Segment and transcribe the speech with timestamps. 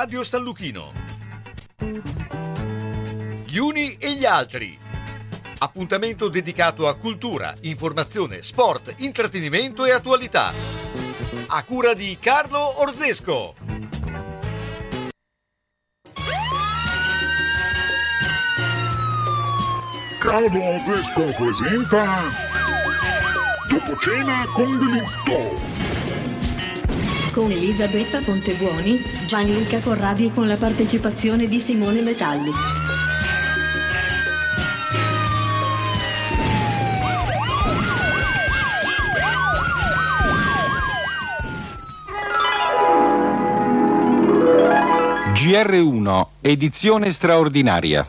[0.00, 0.92] Radio San Luchino.
[3.44, 4.78] Gli uni e gli altri.
[5.58, 10.52] Appuntamento dedicato a cultura, informazione, sport, intrattenimento e attualità.
[11.48, 13.56] A cura di Carlo Orzesco.
[20.20, 22.22] Carlo Orzesco presenta
[23.68, 25.87] Dopo cena con delitto
[27.32, 32.50] con Elisabetta Pontebuoni, Gianluca Corradi e con la partecipazione di Simone Metalli.
[45.32, 48.06] GR1, edizione straordinaria.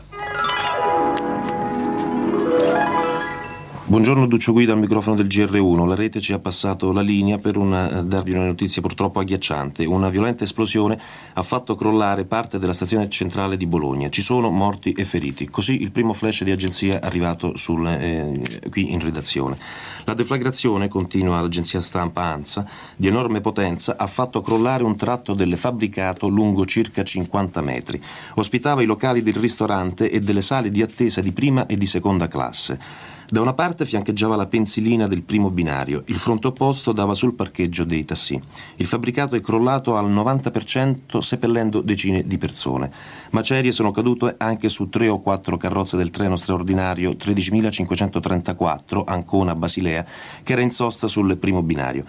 [3.90, 5.84] Buongiorno Duccio Guida al microfono del GR1.
[5.84, 9.84] La rete ci ha passato la linea per una, eh, darvi una notizia purtroppo agghiacciante.
[9.84, 10.96] Una violenta esplosione
[11.32, 14.08] ha fatto crollare parte della stazione centrale di Bologna.
[14.08, 15.48] Ci sono morti e feriti.
[15.48, 19.58] Così il primo flash di agenzia arrivato sul, eh, qui in redazione.
[20.04, 25.56] La deflagrazione, continua l'agenzia stampa ANSA, di enorme potenza, ha fatto crollare un tratto del
[25.56, 28.00] fabbricato lungo circa 50 metri.
[28.34, 32.28] Ospitava i locali del ristorante e delle sale di attesa di prima e di seconda
[32.28, 33.18] classe.
[33.32, 37.84] Da una parte fiancheggiava la pensilina del primo binario, il fronte opposto dava sul parcheggio
[37.84, 38.42] dei tassi.
[38.74, 42.90] Il fabbricato è crollato al 90% seppellendo decine di persone.
[43.30, 50.04] Macerie sono cadute anche su tre o quattro carrozze del treno straordinario 13.534 Ancona-Basilea
[50.42, 52.04] che era in sosta sul primo binario.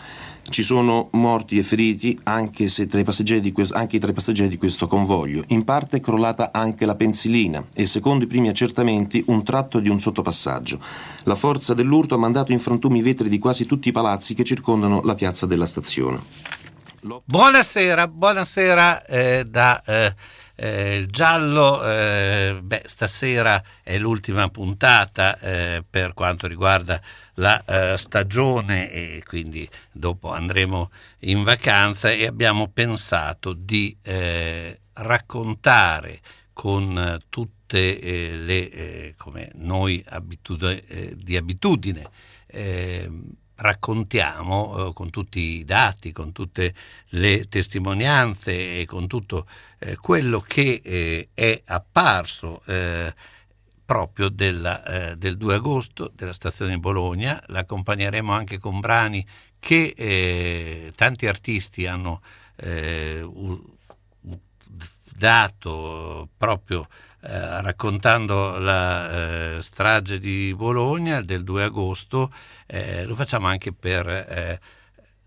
[0.49, 5.43] Ci sono morti e feriti anche, questo, anche tra i passeggeri di questo convoglio.
[5.47, 9.87] In parte è crollata anche la pensilina e, secondo i primi accertamenti, un tratto di
[9.87, 10.79] un sottopassaggio.
[11.23, 14.43] La forza dell'urto ha mandato in frantumi i vetri di quasi tutti i palazzi che
[14.43, 16.21] circondano la piazza della stazione.
[17.25, 19.81] Buonasera, buonasera eh, da...
[19.83, 20.13] Eh
[20.63, 27.01] eh, giallo, eh, beh, stasera è l'ultima puntata eh, per quanto riguarda
[27.35, 36.19] la eh, stagione e quindi dopo andremo in vacanza e abbiamo pensato di eh, raccontare
[36.53, 40.83] con tutte eh, le, come noi abitudine,
[41.15, 42.07] di abitudine,
[43.61, 46.73] raccontiamo eh, con tutti i dati, con tutte
[47.09, 49.47] le testimonianze e con tutto
[49.79, 53.13] eh, quello che eh, è apparso eh,
[53.85, 57.41] proprio della, eh, del 2 agosto della stazione di Bologna.
[57.47, 59.25] L'accompagneremo anche con brani
[59.59, 62.21] che eh, tanti artisti hanno
[65.21, 66.87] dato proprio
[67.21, 72.33] eh, raccontando la eh, strage di Bologna del 2 agosto,
[72.65, 74.59] eh, lo facciamo anche per eh,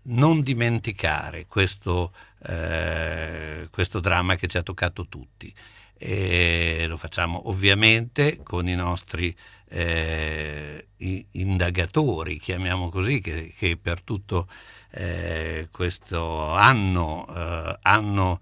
[0.07, 2.11] non dimenticare questo,
[2.45, 5.53] eh, questo, dramma che ci ha toccato tutti.
[5.97, 9.33] E lo facciamo ovviamente con i nostri
[9.69, 10.87] eh,
[11.31, 14.49] indagatori, chiamiamo così, che, che per tutto
[15.71, 17.25] questo anno
[17.81, 18.39] hanno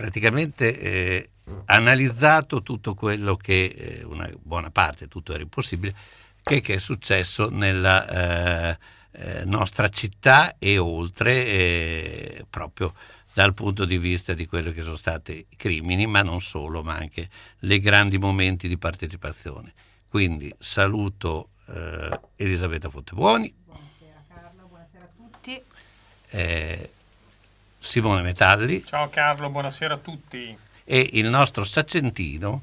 [0.00, 1.28] praticamente
[1.66, 5.94] analizzato tutto quello che, eh, una buona parte, tutto era impossibile,
[6.42, 8.08] che, che è successo nella
[8.72, 8.78] eh,
[9.12, 12.94] eh, nostra città e oltre, eh, proprio
[13.34, 16.94] dal punto di vista di quello che sono stati i crimini, ma non solo, ma
[16.94, 17.28] anche
[17.58, 19.74] i grandi momenti di partecipazione.
[20.08, 23.52] Quindi saluto eh, Elisabetta Fontebuoni.
[23.66, 25.62] Buonasera Carlo, buonasera a tutti.
[27.80, 28.84] Eh, Simone Metalli.
[28.84, 32.62] Ciao Carlo, buonasera a tutti e il nostro saccentino,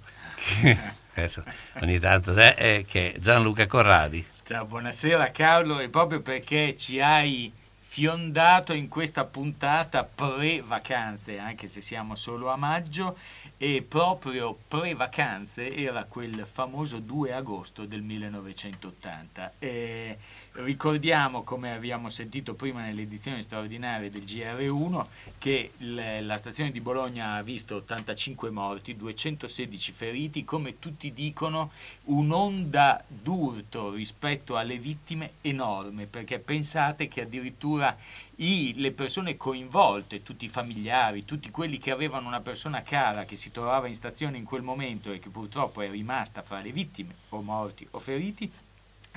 [0.62, 0.78] che
[1.82, 4.26] ogni tanto è, che è Gianluca Corradi.
[4.44, 11.82] Ciao, buonasera Carlo, e proprio perché ci hai fiondato in questa puntata pre-vacanze, anche se
[11.82, 13.18] siamo solo a maggio,
[13.58, 19.54] e proprio pre-vacanze era quel famoso 2 agosto del 1980.
[19.58, 20.18] E
[20.60, 25.06] Ricordiamo, come abbiamo sentito prima nell'edizione straordinaria del GR1,
[25.38, 31.70] che la stazione di Bologna ha visto 85 morti, 216 feriti, come tutti dicono
[32.06, 37.96] un'onda d'urto rispetto alle vittime enorme, perché pensate che addirittura
[38.38, 43.36] i, le persone coinvolte, tutti i familiari, tutti quelli che avevano una persona cara che
[43.36, 47.14] si trovava in stazione in quel momento e che purtroppo è rimasta fra le vittime
[47.30, 48.52] o morti o feriti,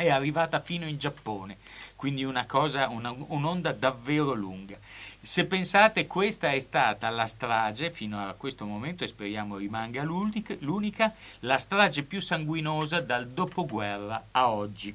[0.01, 1.59] è arrivata fino in Giappone,
[1.97, 4.79] quindi una cosa, una, un'onda davvero lunga.
[5.21, 10.57] Se pensate questa è stata la strage fino a questo momento e speriamo rimanga l'unica,
[10.61, 14.95] l'unica la strage più sanguinosa dal dopoguerra a oggi.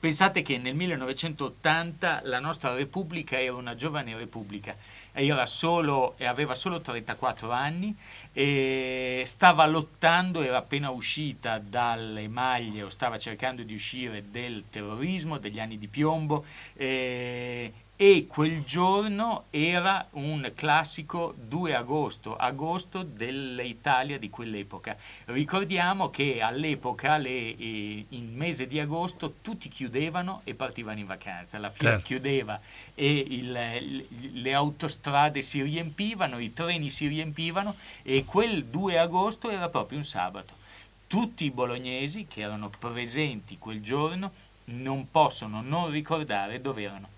[0.00, 4.76] Pensate che nel 1980 la nostra Repubblica era una giovane Repubblica
[5.14, 7.96] era solo, aveva solo 34 anni
[8.32, 15.38] e stava lottando, era appena uscita dalle maglie o stava cercando di uscire del terrorismo,
[15.38, 16.44] degli anni di piombo.
[16.74, 24.96] Eh, e quel giorno era un classico 2 agosto, agosto dell'Italia di quell'epoca.
[25.26, 31.56] Ricordiamo che all'epoca, le, eh, in mese di agosto, tutti chiudevano e partivano in vacanza.
[31.58, 32.06] La Fiat certo.
[32.06, 32.60] chiudeva
[32.96, 39.68] e il, le autostrade si riempivano, i treni si riempivano e quel 2 agosto era
[39.68, 40.62] proprio un sabato.
[41.06, 44.32] Tutti i bolognesi che erano presenti quel giorno
[44.66, 47.13] non possono non ricordare dove erano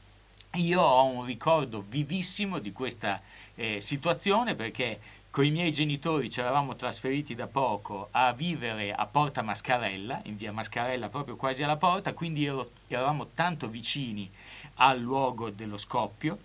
[0.56, 3.20] io ho un ricordo vivissimo di questa
[3.54, 5.00] eh, situazione perché
[5.30, 10.36] con i miei genitori ci eravamo trasferiti da poco a vivere a Porta Mascarella, in
[10.36, 14.30] via Mascarella proprio quasi alla porta, quindi ero, eravamo tanto vicini
[14.76, 16.38] al luogo dello scoppio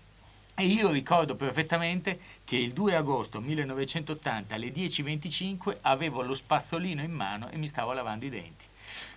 [0.56, 7.13] e io ricordo perfettamente che il 2 agosto 1980 alle 10.25 avevo lo spazzolino in
[7.13, 8.66] mano e mi stavo lavando i denti.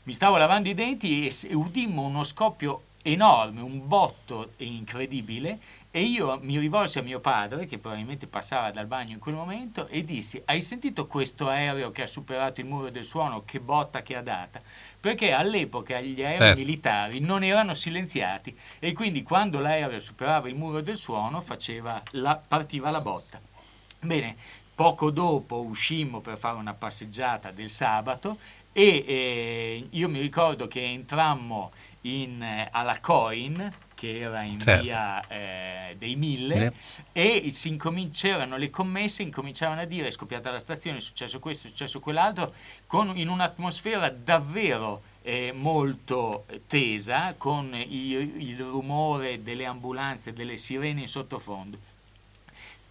[0.04, 5.58] Mi stavo lavando i denti e udimmo uno scoppio enorme, un botto incredibile
[5.90, 9.86] e io mi rivolsi a mio padre, che probabilmente passava dal bagno in quel momento,
[9.86, 14.02] e dissi, hai sentito questo aereo che ha superato il muro del suono, che botta
[14.02, 14.60] che ha data?
[14.98, 16.58] Perché all'epoca gli aerei certo.
[16.58, 21.44] militari non erano silenziati e quindi quando l'aereo superava il muro del suono
[22.10, 23.40] la, partiva la botta.
[24.00, 24.36] Bene,
[24.74, 28.38] poco dopo uscimmo per fare una passeggiata del sabato
[28.72, 31.70] e eh, io mi ricordo che entrammo
[32.04, 34.82] in, eh, alla Coin che era in certo.
[34.82, 36.72] via eh, dei Mille
[37.12, 37.42] eh.
[37.44, 41.66] e si incominciarono le commesse, incominciavano a dire è scoppiata la stazione, è successo questo,
[41.66, 42.52] è successo quell'altro,
[42.86, 51.00] con, in un'atmosfera davvero eh, molto tesa, con il, il rumore delle ambulanze, delle sirene
[51.00, 51.78] in sottofondo.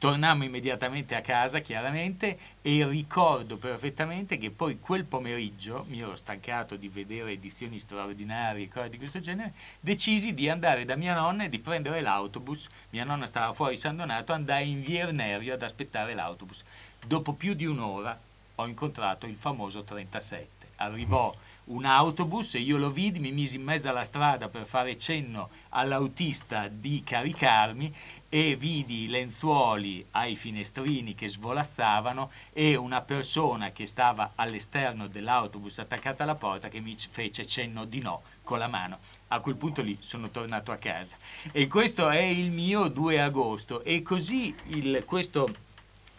[0.04, 6.76] Tornammo immediatamente a casa, chiaramente, e ricordo perfettamente che poi quel pomeriggio, mi ero stancato
[6.76, 11.50] di vedere edizioni straordinarie, cose di questo genere, decisi di andare da mia nonna e
[11.50, 12.68] di prendere l'autobus.
[12.90, 16.66] Mia nonna stava fuori San Donato, andai in via Ernerio ad aspettare l'autobus.
[17.08, 18.20] Dopo più di un'ora
[18.56, 20.68] ho incontrato il famoso 37.
[20.76, 21.34] Arrivò
[21.66, 25.50] un autobus e io lo vidi, mi misi in mezzo alla strada per fare cenno
[25.74, 27.94] all'autista di caricarmi
[28.30, 35.78] e vidi i lenzuoli ai finestrini che svolazzavano e una persona che stava all'esterno dell'autobus
[35.78, 38.98] attaccata alla porta che mi fece cenno di no con la mano.
[39.28, 41.16] A quel punto lì sono tornato a casa.
[41.52, 45.48] E questo è il mio 2 agosto e così il, questo,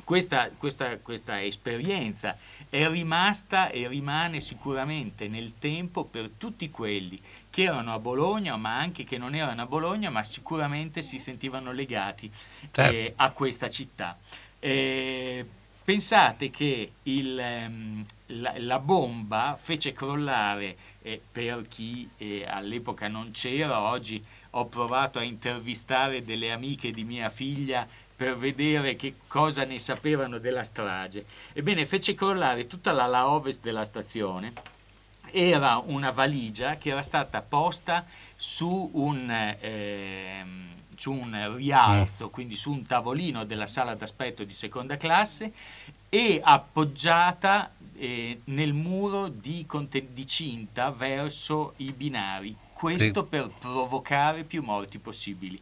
[0.04, 7.20] questa, questa, questa esperienza è rimasta e rimane sicuramente nel tempo per tutti quelli
[7.54, 11.70] che erano a Bologna, ma anche che non erano a Bologna, ma sicuramente si sentivano
[11.70, 12.28] legati
[12.72, 12.98] certo.
[12.98, 14.18] eh, a questa città.
[14.58, 15.46] Eh,
[15.84, 18.04] pensate che il, ehm,
[18.40, 25.20] la, la, bomba fece crollare, eh, per chi eh, all'epoca non c'era, oggi ho provato
[25.20, 27.86] a intervistare delle amiche di mia figlia
[28.16, 31.24] per vedere che cosa ne sapevano della strage.
[31.52, 34.52] Ebbene, fece crollare tutta l'ala ovest della stazione
[35.34, 40.44] era una valigia che era stata posta su un, eh,
[40.96, 42.30] su un rialzo, mm.
[42.30, 45.52] quindi su un tavolino della sala d'aspetto di seconda classe
[46.08, 49.66] e appoggiata eh, nel muro di,
[50.12, 53.28] di cinta verso i binari questo sì.
[53.28, 55.58] per provocare più morti possibili.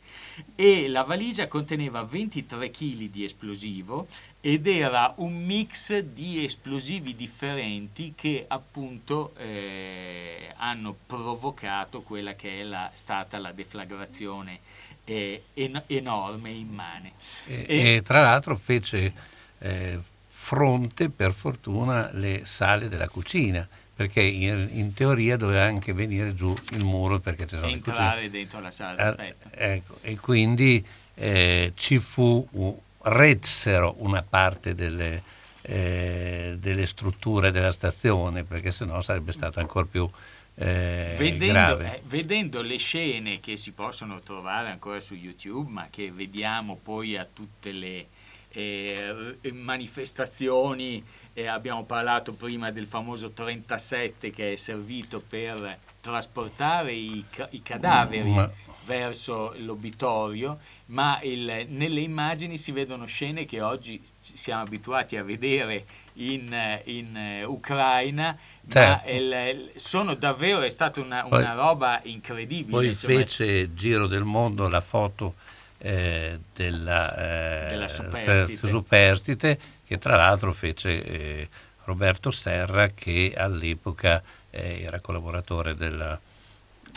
[0.57, 4.09] E la valigia conteneva 23 kg di esplosivo
[4.40, 12.62] ed era un mix di esplosivi differenti che appunto eh, hanno provocato quella che è
[12.64, 14.59] la, stata la deflagrazione
[15.04, 17.12] eh, en- enorme immane.
[17.47, 19.12] E, e, e, tra l'altro fece
[19.59, 23.69] eh, fronte per fortuna le sale della cucina
[24.02, 28.71] perché in, in, teoria doveva anche venire giù il muro perché c'era entrare dentro la
[28.73, 35.23] sala eh, ecco, e quindi eh, ci fu uh, rezzero una parte delle,
[35.62, 40.09] eh, delle, strutture della stazione perché sennò sarebbe stato ancora più
[40.56, 46.11] eh, vedendo, eh, vedendo le scene che si possono trovare ancora su YouTube ma che
[46.11, 48.06] vediamo poi a tutte le
[48.50, 51.02] eh, manifestazioni
[51.35, 58.31] eh, abbiamo parlato prima del famoso 37 che è servito per trasportare i, i cadaveri
[58.31, 58.51] ma...
[58.85, 65.85] verso l'obitorio, ma il, nelle immagini si vedono scene che oggi siamo abituati a vedere
[66.15, 68.37] in, in Ucraina,
[68.69, 69.09] certo.
[69.09, 72.71] ma il, sono davvero, è stata una, una roba incredibile.
[72.71, 75.35] Poi cioè, fece giro del mondo la foto
[75.79, 78.69] eh, della, eh, Della superstite.
[78.69, 79.59] superstite,
[79.92, 81.49] che tra l'altro fece eh,
[81.84, 86.18] Roberto Serra che all'epoca eh, era collaboratore della,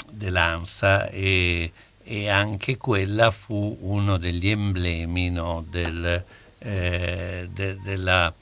[0.09, 1.71] dell'ANSA e,
[2.03, 6.23] e anche quella fu uno degli emblemi no, del,
[6.59, 8.33] eh, de- della-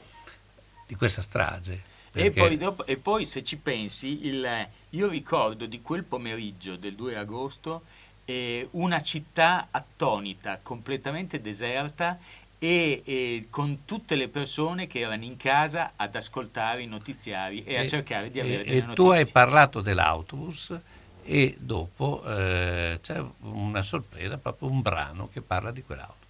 [0.86, 1.74] di questa strage.
[1.74, 6.76] E Perché- poi, dopo- e poi se ci pensi, il- io ricordo di quel pomeriggio
[6.76, 7.86] del 2 agosto
[8.26, 12.18] eh, una città attonita, completamente deserta
[12.64, 17.78] e, e con tutte le persone che erano in casa ad ascoltare i notiziari e,
[17.78, 18.96] a cercare di avere e- delle e notizie.
[18.96, 20.80] tu hai parlato dell'autobus
[21.26, 26.22] e dopo eh, c'è una sorpresa, proprio un brano che parla di quell'autobus.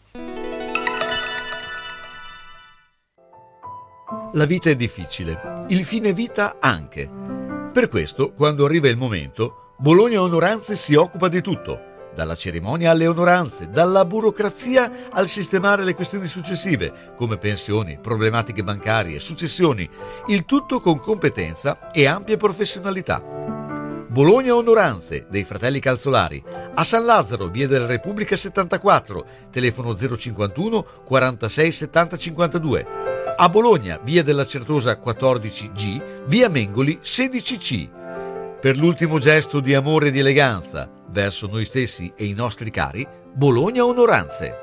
[4.34, 7.08] La vita è difficile, il fine vita anche.
[7.72, 13.08] Per questo, quando arriva il momento, Bologna Onoranze si occupa di tutto, dalla cerimonia alle
[13.08, 19.90] onoranze, dalla burocrazia al sistemare le questioni successive, come pensioni, problematiche bancarie, successioni,
[20.28, 23.44] il tutto con competenza e ampia professionalità.
[24.14, 26.44] Bologna Onoranze dei fratelli Calzolari,
[26.76, 32.88] a San Lazzaro, via della Repubblica 74, telefono 051 46 70 52.
[33.36, 37.90] A Bologna, via della Certosa 14G, via Mengoli 16C.
[38.62, 43.08] Per l'ultimo gesto di amore e di eleganza verso noi stessi e i nostri cari,
[43.34, 44.63] Bologna Onoranze.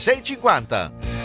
[0.00, 1.19] 50.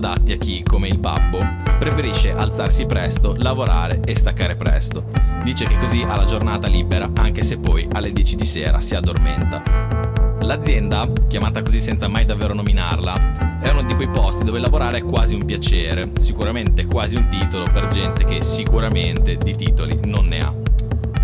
[0.00, 1.38] Adatti a chi, come il babbo,
[1.78, 5.04] preferisce alzarsi presto, lavorare e staccare presto.
[5.44, 8.94] Dice che così ha la giornata libera, anche se poi alle 10 di sera si
[8.94, 9.62] addormenta.
[10.40, 15.02] L'azienda, chiamata così senza mai davvero nominarla, è uno di quei posti dove lavorare è
[15.02, 20.38] quasi un piacere, sicuramente quasi un titolo per gente che sicuramente di titoli non ne
[20.38, 20.69] ha.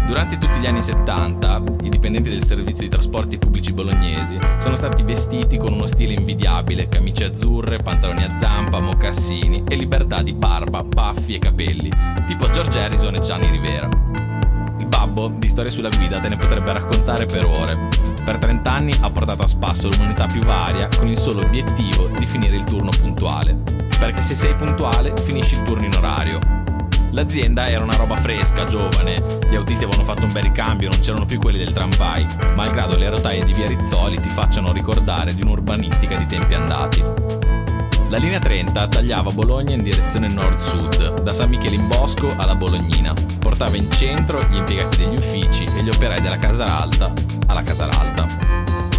[0.06, 5.02] Durante tutti gli anni 70, i dipendenti del servizio di trasporti pubblici bolognesi sono stati
[5.02, 10.84] vestiti con uno stile invidiabile, camicie azzurre, pantaloni a zampa, mocassini e libertà di barba,
[10.84, 11.90] baffi e capelli,
[12.28, 13.88] tipo George Harrison e Gianni Rivera.
[14.78, 17.76] Il babbo di storie sulla guida te ne potrebbe raccontare per ore.
[18.24, 22.26] Per 30 anni ha portato a spasso l'umanità più varia con il solo obiettivo di
[22.26, 23.56] finire il turno puntuale.
[23.98, 26.65] Perché se sei puntuale finisci il turno in orario.
[27.10, 29.14] L'azienda era una roba fresca, giovane,
[29.50, 33.08] gli autisti avevano fatto un bel ricambio, non c'erano più quelli del tramvai, malgrado le
[33.08, 37.02] rotaie di via Rizzoli ti facciano ricordare di un'urbanistica di tempi andati.
[38.08, 43.12] La linea 30 tagliava Bologna in direzione nord-sud, da San Michele in Bosco alla Bolognina.
[43.40, 47.12] Portava in centro gli impiegati degli uffici e gli operai della Casaralta
[47.46, 48.35] alla Casaralta.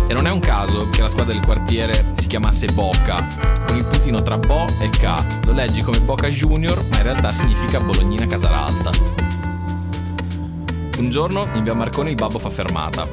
[0.10, 3.18] E non è un caso che la squadra del quartiere si chiamasse Boca,
[3.66, 5.46] con il puntino tra Bo e K.
[5.46, 8.90] Lo leggi come Boca Junior, ma in realtà significa Bolognina Casaralta.
[10.98, 13.06] Un giorno in via Marconi il babbo fa fermata.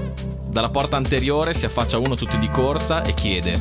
[0.46, 3.60] Dalla porta anteriore si affaccia uno tutto di corsa e chiede: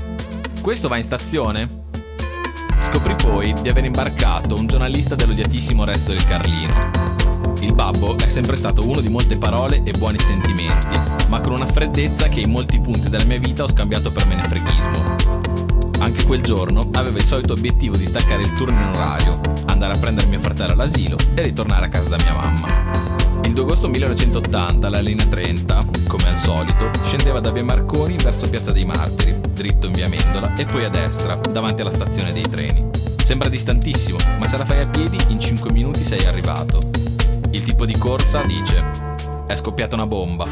[0.61, 1.81] Questo va in stazione?
[2.81, 7.22] Scoprì poi di aver imbarcato un giornalista dell'odiatissimo resto del Carlino.
[7.63, 11.65] Il babbo è sempre stato uno di molte parole e buoni sentimenti, ma con una
[11.65, 14.91] freddezza che in molti punti della mia vita ho scambiato per menefreghismo.
[15.99, 19.97] Anche quel giorno aveva il solito obiettivo di staccare il turno in orario, andare a
[19.97, 22.67] prendere mio fratello all'asilo e ritornare a casa da mia mamma.
[23.45, 28.49] Il 2 agosto 1980 la linea 30, come al solito, scendeva da via Marconi verso
[28.49, 32.43] Piazza dei Martiri, dritto in via Mendola e poi a destra, davanti alla stazione dei
[32.49, 32.89] treni.
[33.23, 37.12] Sembra distantissimo, ma se la fai a piedi in 5 minuti sei arrivato.
[37.53, 38.83] Il tipo di corsa dice,
[39.45, 40.47] è scoppiata una bomba.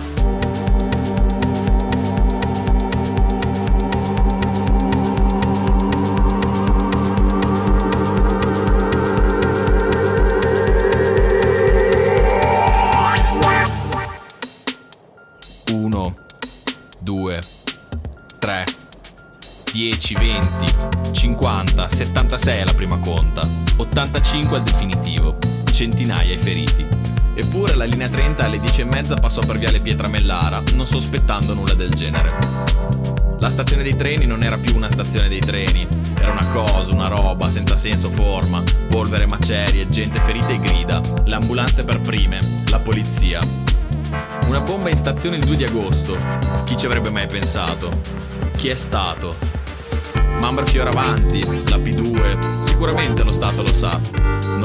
[15.72, 16.16] Uno,
[17.00, 17.40] due,
[18.38, 18.64] tre,
[19.74, 20.76] 10, 20,
[21.10, 23.42] 50, 76 è la prima conta,
[23.78, 25.11] 85 al definitivo
[25.82, 26.86] centinaia i feriti.
[27.34, 32.30] Eppure la linea 30 alle 10.30 passò per Viale Pietramellara, non sospettando nulla del genere.
[33.40, 35.88] La stazione dei treni non era più una stazione dei treni,
[36.20, 41.34] era una cosa, una roba, senza senso, forma, polvere, macerie, gente ferita e grida, le
[41.34, 43.40] ambulanze per prime, la polizia.
[44.46, 46.16] Una bomba in stazione il 2 di agosto.
[46.66, 47.90] Chi ci avrebbe mai pensato?
[48.56, 49.36] Chi è stato?
[50.40, 54.21] Mambra Fioravanti, la P2, sicuramente lo Stato lo sa.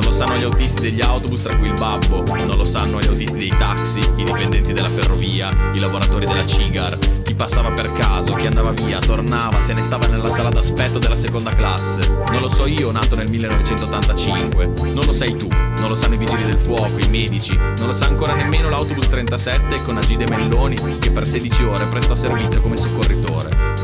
[0.06, 3.36] Lo sanno gli autisti degli autobus, tra cui il babbo, non lo sanno gli autisti
[3.36, 8.46] dei taxi, i dipendenti della ferrovia, i lavoratori della Cigar, chi passava per caso, chi
[8.46, 12.08] andava via, tornava, se ne stava nella sala d'aspetto della seconda classe.
[12.30, 16.18] Non lo so io, nato nel 1985, non lo sai tu, non lo sanno i
[16.18, 20.76] vigili del fuoco, i medici, non lo sa ancora nemmeno l'autobus 37 con Agide Melloni
[21.00, 23.74] che per 16 ore prestò servizio come soccorritore.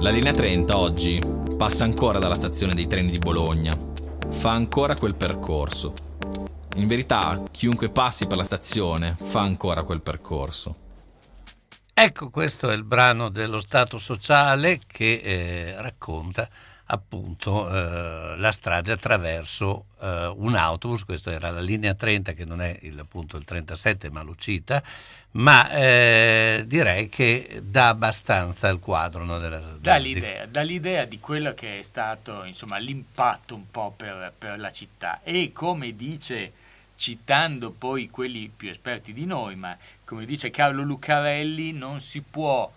[0.00, 3.76] La linea 30 oggi passa ancora dalla stazione dei treni di Bologna,
[4.28, 5.94] fa ancora quel percorso.
[6.76, 10.76] In verità, chiunque passi per la stazione fa ancora quel percorso.
[11.94, 16.46] Ecco, questo è il brano dello Stato sociale che eh, racconta
[16.86, 22.60] appunto eh, la strage attraverso eh, un autobus, questa era la linea 30 che non
[22.60, 24.82] è il, appunto il 37 ma l'uscita,
[25.32, 29.24] ma eh, direi che dà abbastanza il quadro.
[29.24, 30.50] No, della, dà, l'idea, di...
[30.52, 35.20] dà l'idea di quello che è stato insomma, l'impatto un po' per, per la città
[35.22, 36.52] e come dice
[36.96, 42.70] citando poi quelli più esperti di noi, ma come dice Carlo Lucarelli, non si può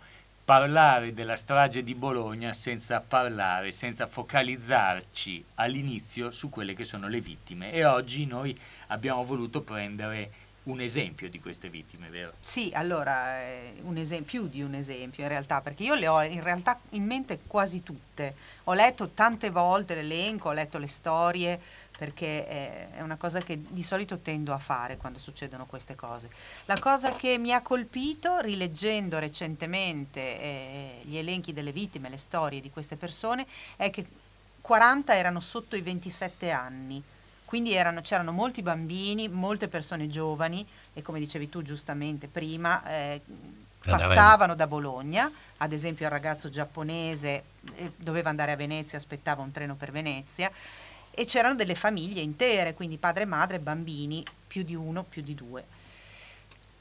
[0.49, 7.21] parlare della strage di Bologna senza parlare, senza focalizzarci all'inizio su quelle che sono le
[7.21, 7.71] vittime.
[7.71, 10.31] E oggi noi abbiamo voluto prendere
[10.63, 12.33] un esempio di queste vittime, vero?
[12.39, 16.41] Sì, allora, eh, esempio, più di un esempio in realtà, perché io le ho in
[16.41, 18.33] realtà in mente quasi tutte.
[18.63, 21.61] Ho letto tante volte l'elenco, ho letto le storie,
[21.99, 26.29] perché è una cosa che di solito tendo a fare quando succedono queste cose.
[26.63, 32.61] La cosa che mi ha colpito, rileggendo recentemente eh, gli elenchi delle vittime, le storie
[32.61, 34.07] di queste persone, è che
[34.61, 37.03] 40 erano sotto i 27 anni,
[37.43, 43.21] quindi erano, c'erano molti bambini, molte persone giovani e come dicevi tu giustamente prima, eh,
[43.83, 47.43] passavano da Bologna, ad esempio il ragazzo giapponese
[47.75, 50.49] eh, doveva andare a Venezia, aspettava un treno per Venezia
[51.19, 55.65] e c'erano delle famiglie intere, quindi padre, madre, bambini, più di uno, più di due.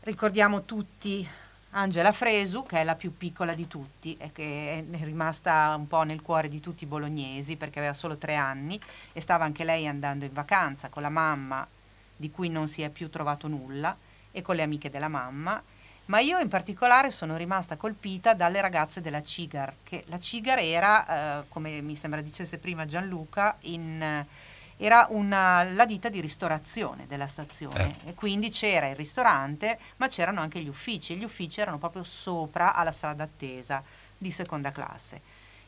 [0.02, 1.28] Ricordiamo tutti
[1.70, 6.04] Angela Fresu, che è la più piccola di tutti e che è rimasta un po'
[6.04, 8.78] nel cuore di tutti i bolognesi perché aveva solo tre anni
[9.12, 11.66] e stava anche lei andando in vacanza con la mamma
[12.14, 13.96] di cui non si è più trovato nulla
[14.30, 15.60] e con le amiche della mamma
[16.08, 21.40] ma io in particolare sono rimasta colpita dalle ragazze della Cigar, che la Cigar era,
[21.40, 24.24] eh, come mi sembra dicesse prima Gianluca, in,
[24.78, 28.10] era una, la ditta di ristorazione della stazione eh.
[28.10, 32.04] e quindi c'era il ristorante, ma c'erano anche gli uffici e gli uffici erano proprio
[32.04, 33.82] sopra alla sala d'attesa
[34.16, 35.20] di seconda classe.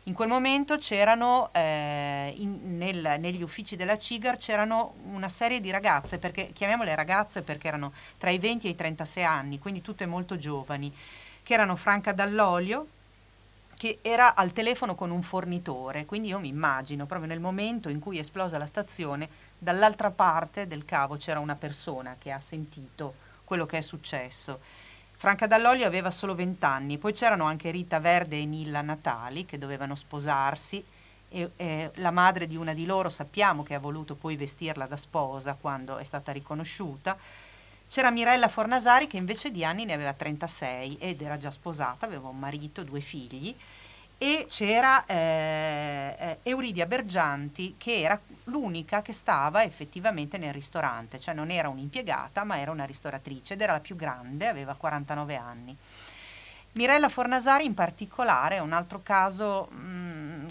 [0.04, 5.70] In quel momento c'erano eh, in, nel, negli uffici della CIGAR c'erano una serie di
[5.70, 10.06] ragazze, perché, chiamiamole ragazze perché erano tra i 20 e i 36 anni, quindi tutte
[10.06, 10.92] molto giovani,
[11.42, 12.86] che erano Franca Dall'Olio,
[13.76, 17.98] che era al telefono con un fornitore, quindi io mi immagino proprio nel momento in
[17.98, 23.14] cui è esplosa la stazione, dall'altra parte del cavo c'era una persona che ha sentito
[23.44, 24.60] quello che è successo
[25.20, 29.58] Franca Dall'Olio aveva solo 20 anni, poi c'erano anche Rita Verde e Nilla Natali che
[29.58, 30.82] dovevano sposarsi
[31.28, 34.96] e eh, la madre di una di loro sappiamo che ha voluto poi vestirla da
[34.96, 37.18] sposa quando è stata riconosciuta.
[37.86, 42.28] C'era Mirella Fornasari che invece di anni ne aveva 36 ed era già sposata, aveva
[42.28, 43.54] un marito, due figli
[44.22, 51.32] e c'era eh, eh, Euridia Bergianti che era l'unica che stava effettivamente nel ristorante, cioè
[51.32, 55.74] non era un'impiegata ma era una ristoratrice ed era la più grande, aveva 49 anni.
[56.72, 60.46] Mirella Fornasari in particolare è un altro caso mh, mm,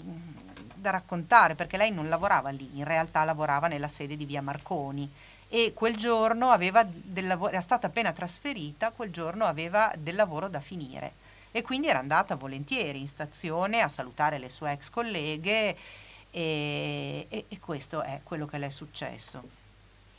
[0.74, 5.08] da raccontare perché lei non lavorava lì, in realtà lavorava nella sede di via Marconi.
[5.48, 10.48] E quel giorno aveva del lavoro, era stata appena trasferita, quel giorno aveva del lavoro
[10.48, 11.19] da finire
[11.52, 15.76] e quindi era andata volentieri in stazione a salutare le sue ex colleghe
[16.30, 19.58] e, e, e questo è quello che le è successo.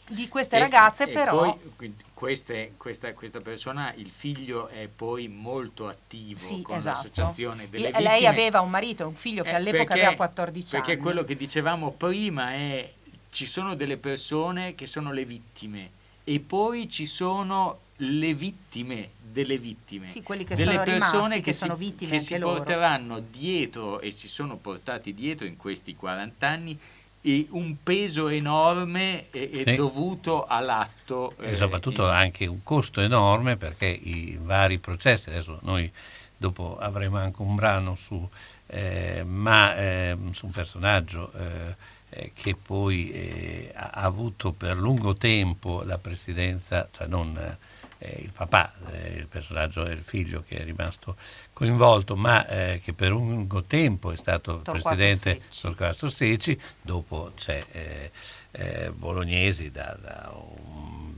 [0.07, 1.55] Di queste e, ragazze però...
[1.55, 7.07] Poi, queste, questa, questa, persona, il figlio è poi molto attivo sì, con esatto.
[7.07, 8.03] l'associazione delle vittime.
[8.03, 10.85] Lei aveva un marito, un figlio che eh, all'epoca perché, aveva 14 perché anni.
[10.85, 12.91] Perché quello che dicevamo prima è
[13.31, 15.91] ci sono delle persone che sono le vittime
[16.23, 21.35] e poi ci sono le vittime delle vittime, Sì, quelli che delle sono persone rimasti,
[21.35, 22.55] che, che si, sono vittime che anche si loro.
[22.55, 26.77] porteranno dietro e si sono portati dietro in questi 40 anni
[27.21, 29.75] e un peso enorme e, Sì.
[29.75, 31.35] dovuto all'atto.
[31.39, 35.89] e eh, soprattutto anche un costo enorme perché i vari processi, adesso noi
[36.35, 38.27] dopo avremo anche un brano su,
[38.67, 41.75] eh, ma, ehm, su un personaggio eh,
[42.09, 47.57] eh, che poi eh, ha ha avuto per lungo tempo la presidenza, cioè non
[48.03, 51.15] eh, il papà, eh, il personaggio è il figlio che è rimasto
[51.53, 55.61] coinvolto, ma eh, che per lungo tempo è stato Torquato presidente Secci.
[55.61, 58.11] Torquato Secci, dopo c'è eh,
[58.51, 61.13] eh, Bolognesi da, da un-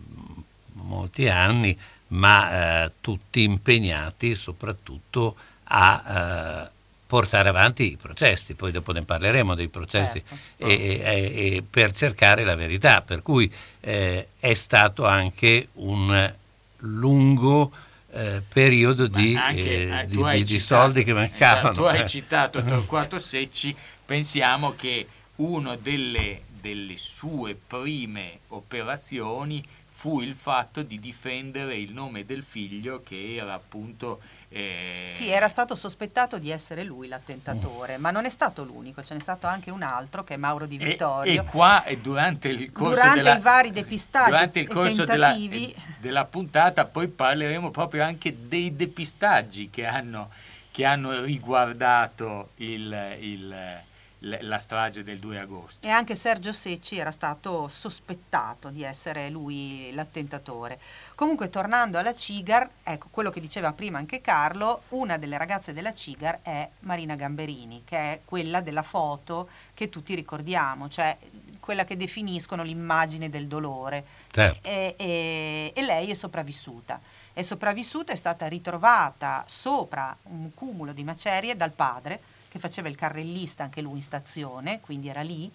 [0.74, 1.78] molti anni,
[2.10, 6.70] ma eh, tutti impegnati soprattutto a
[7.08, 10.66] portare avanti i processi, poi dopo ne parleremo dei processi, Certo.
[10.66, 16.36] e, e- e per cercare la verità, per cui eh, è stato anche un
[16.86, 17.72] lungo
[18.12, 21.60] eh, periodo di, anche, eh, eh, di- di- di citato- soldi che mancavano.
[21.72, 22.08] esatto, tu hai eh.
[22.08, 29.64] citato Torquato Secci, pensiamo che una delle, delle sue prime operazioni
[29.96, 34.20] fu il fatto di difendere il nome del figlio che era appunto...
[34.54, 39.16] eh, Sì, era stato sospettato di essere lui l'attentatore, ma non è stato l'unico, ce
[39.16, 41.42] n'è stato anche un altro che è Mauro Di e, Vittorio.
[41.42, 45.06] e qua e durante il corso Durante della, i vari depistaggi durante il e corso
[45.06, 45.36] della,
[46.00, 50.30] della puntata poi parleremo proprio anche dei depistaggi che hanno,
[50.72, 53.82] che hanno riguardato il- il-
[54.24, 55.86] la strage del 2 agosto.
[55.86, 60.80] E anche Sergio Secci era stato sospettato di essere lui l'attentatore.
[61.16, 65.94] Comunque, tornando alla Cigar, ecco quello che diceva prima anche Carlo, una delle ragazze della
[65.94, 71.18] Cigar è Marina Gamberini, che è quella della foto che tutti ricordiamo, cioè
[71.60, 74.06] quella che definiscono l'immagine del dolore.
[74.32, 74.68] Certo.
[74.68, 77.00] E, e- e lei è sopravvissuta.
[77.32, 82.22] È sopravvissuta, è stata ritrovata sopra un cumulo di macerie dal padre,
[82.54, 85.52] che faceva il carrellista anche lui in stazione, quindi era lì.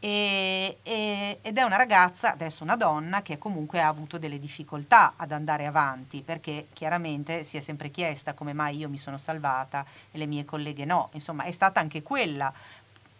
[0.00, 5.12] E- e- ed è una ragazza, adesso una donna, che comunque ha avuto delle difficoltà
[5.14, 9.86] ad andare avanti, perché chiaramente si è sempre chiesta come mai io mi sono salvata
[10.10, 11.10] e le mie colleghe no.
[11.12, 12.52] Insomma, è stata anche quella,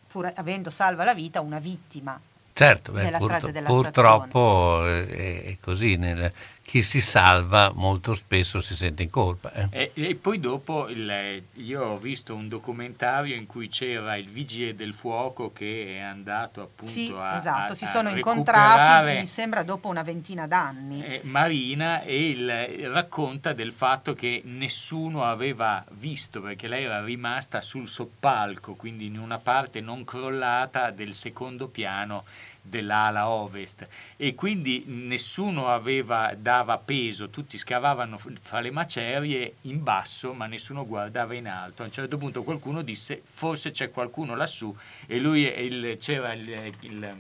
[0.09, 2.21] pur avendo salva la vita, una vittima.
[2.53, 6.33] Certo, beh, della purtro- strage della purtroppo è, è così, nel-
[6.67, 9.53] chi si salva molto spesso si sente in colpa.
[9.53, 9.69] eh.
[9.71, 14.75] E, e poi dopo il- io ho visto un documentario in cui c'era il vigile
[14.75, 19.27] del fuoco che è andato appunto Sì, a, esatto, a- si a sono incontrati, mi
[19.27, 21.05] sembra, dopo una ventina d'anni.
[21.05, 27.61] eh, Marina e il- racconta del fatto che nessuno aveva visto perché lei era rimasta
[27.61, 32.25] sul soppalco, quindi in una parte non crollata del secondo piano
[32.67, 40.33] dell'ala ovest e quindi nessuno aveva, dava peso, tutti scavavano fra le macerie in basso
[40.33, 41.83] ma nessuno guardava in alto.
[41.83, 44.75] A un certo punto qualcuno disse forse c'è qualcuno lassù
[45.07, 47.17] e lui il- c'era il- il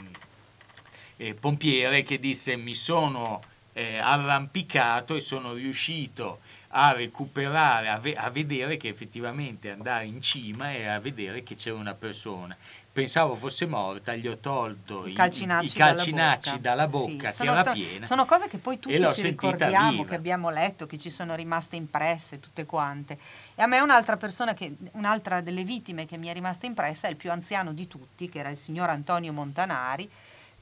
[1.19, 3.43] eh, pompiere che disse mi sono
[3.75, 6.41] eh, arrampicato e sono riuscito
[6.77, 11.55] a recuperare, a, ve- a vedere che effettivamente andare in cima e a vedere che
[11.55, 12.57] c'era una persona.
[12.95, 17.53] Pensavo fosse morta, gli ho tolto i, calcinacci, i calcinacci dalla bocca, Sì, che sono,
[17.53, 18.07] era piena.
[18.07, 20.05] sono cose che poi tutti ci ricordiamo, viva.
[20.05, 23.19] che abbiamo letto, che ci sono rimaste impresse, tutte quante.
[23.57, 27.11] E a me un'altra persona, che, un'altra delle vittime che mi è rimasta impressa è
[27.11, 30.09] il più anziano di tutti, che era il signor Antonio Montanari,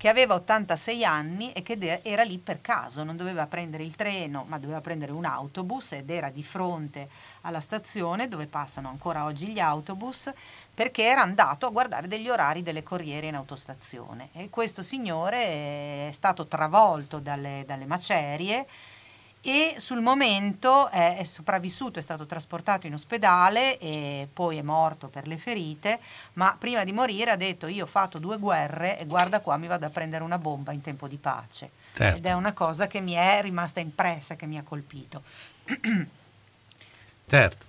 [0.02, 4.44] che aveva 86 anni e che era lì per caso, non doveva prendere il treno,
[4.48, 7.08] ma doveva prendere un autobus ed era di fronte
[7.42, 10.28] alla stazione dove passano ancora oggi gli autobus
[10.74, 14.30] perché era andato a guardare degli orari delle corriere in autostazione.
[14.32, 18.66] E questo signore è stato travolto dalle, dalle macerie
[19.44, 25.09] e sul momento è, è sopravvissuto, è stato trasportato in ospedale e poi è morto
[25.09, 25.98] per le ferite,
[26.35, 29.66] ma prima di morire ha detto io ho fatto due guerre e guarda qua mi
[29.66, 31.70] vado a prendere una bomba in tempo di pace.
[31.94, 32.18] Certo.
[32.18, 35.22] Ed è una cosa che mi è rimasta impressa, che mi ha colpito.
[37.26, 37.66] Certo.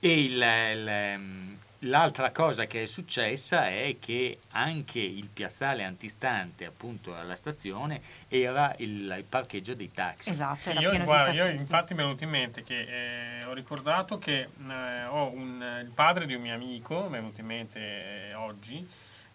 [0.00, 6.64] E il- il, ehm, l'altra cosa che è successa è che anche il piazzale antistante
[6.64, 10.30] appunto alla stazione era il, il parcheggio dei taxi.
[10.30, 13.44] Esatto, era Io, pieno guarda, di io infatti mi è venuto in mente che eh,
[13.44, 17.40] ho ricordato che eh, ho un- il padre di un mio amico, mi è venuto
[17.40, 17.78] in mente
[18.30, 18.86] eh, oggi,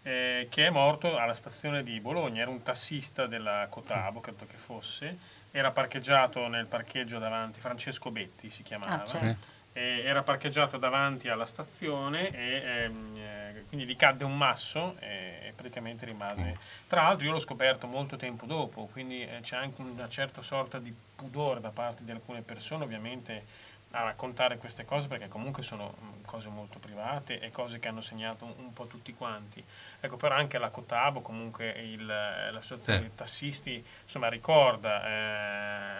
[0.02, 4.56] eh, che è morto alla stazione di Bologna, era un tassista della Cotabo, credo che
[4.56, 5.16] fosse,
[5.52, 9.51] era parcheggiato nel parcheggio davanti, Francesco Betti si chiamava, Ah, certo.
[9.72, 15.52] E era parcheggiato davanti alla stazione e ehm, eh, quindi gli cadde un masso e
[15.54, 16.58] praticamente rimase.
[16.86, 20.78] Tra l'altro io l'ho scoperto molto tempo dopo, quindi eh, c'è anche una certa sorta
[20.78, 23.44] di pudore da parte di alcune persone, ovviamente
[23.92, 28.00] a raccontare queste cose perché comunque sono mm, cose molto private e cose che hanno
[28.00, 29.62] segnato un, un po' tutti quanti.
[30.00, 33.04] Ecco, però anche la Cotabo, comunque il, l'associazione Sì.
[33.04, 35.06] dei tassisti, insomma ricorda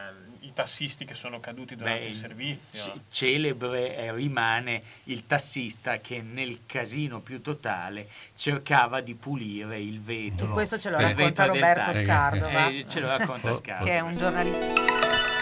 [0.08, 2.92] eh, i tassisti che sono caduti durante Beh, il servizio.
[2.92, 10.00] c- celebre eh, rimane il tassista che nel casino più totale cercava di pulire il
[10.00, 10.46] vetro.
[10.46, 11.92] E questo ce lo racconta Roberto.
[11.92, 12.46] Scardo?
[12.48, 13.84] Eh, ce lo racconta Scardo.
[13.84, 15.41] che è un giornalista.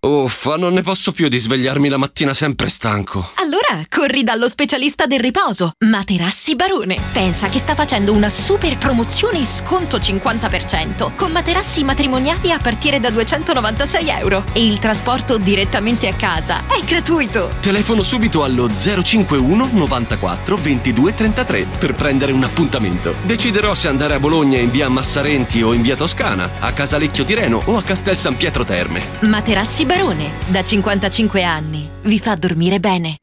[0.03, 3.29] Uffa, non ne posso più di svegliarmi la mattina sempre stanco.
[3.35, 6.97] Allora corri dallo specialista del riposo, Materassi Barone.
[7.13, 12.99] Pensa che sta facendo una super promozione e sconto 50% con materassi matrimoniali a partire
[12.99, 17.51] da 296 euro e il trasporto direttamente a casa è gratuito.
[17.59, 23.13] Telefono subito allo 051 94 22 33 per prendere un appuntamento.
[23.23, 27.33] Deciderò se andare a Bologna in via Massarenti o in via Toscana, a Casalecchio di
[27.33, 29.01] Reno o a Castel San Pietro Terme.
[29.21, 33.17] Materassi Barone, da 55 anni, vi fa dormire bene.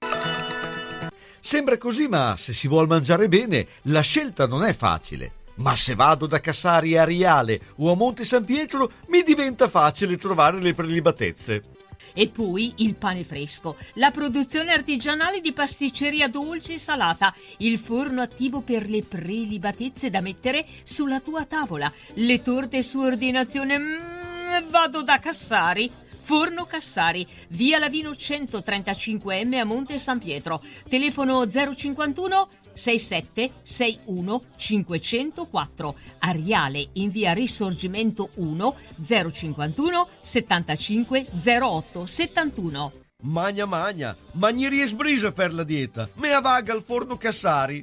[1.49, 5.33] Sembra così, ma se si vuol mangiare bene, la scelta non è facile.
[5.55, 10.19] Ma se vado da Cassari a Riale o a Monte San Pietro, mi diventa facile
[10.19, 11.63] trovare le prelibatezze.
[12.13, 18.21] E poi il pane fresco, la produzione artigianale di pasticceria dolce e salata, il forno
[18.21, 23.79] attivo per le prelibatezze da mettere sulla tua tavola, le torte su ordinazione.
[23.79, 25.91] Mm, vado da Cassari.
[26.29, 30.63] Forno Cassari, via Lavino 135M a Monte San Pietro.
[30.87, 35.97] Telefono 051 67 61 504.
[36.19, 42.93] Ariale in via Risorgimento 1 051 75 08 71.
[43.23, 46.11] Magna magna, ma gli riesbrisa per la dieta.
[46.17, 47.83] Me avaga al forno Cassari.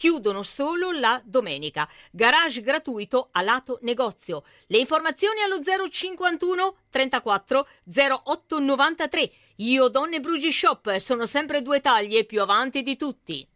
[0.00, 1.86] Chiudono solo la domenica.
[2.10, 4.44] Garage gratuito a lato negozio.
[4.68, 7.68] Le informazioni allo 051 34
[8.24, 9.30] 08 93.
[9.56, 13.46] Io Donne Brugi Shop sono sempre due taglie più avanti di tutti.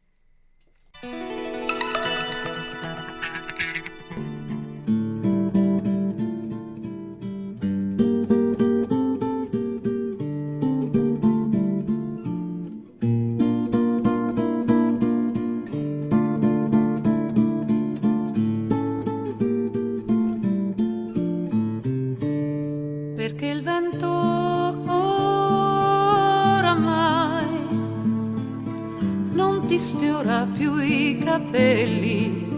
[31.54, 32.50] Capelli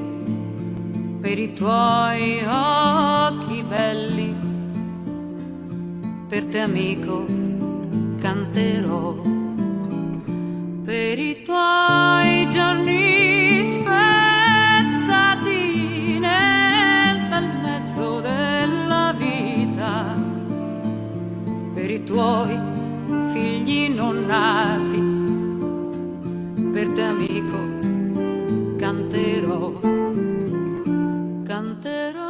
[1.20, 4.34] per i tuoi occhi belli.
[6.26, 7.26] Per te amico
[8.18, 9.14] canterò.
[10.82, 13.98] Per i tuoi giorni spezzati
[16.18, 20.14] nel bel mezzo della vita.
[21.74, 22.58] Per i tuoi
[23.30, 25.02] figli non nati,
[26.72, 27.75] per te amico
[29.16, 29.80] canterò,
[31.46, 32.25] canterò.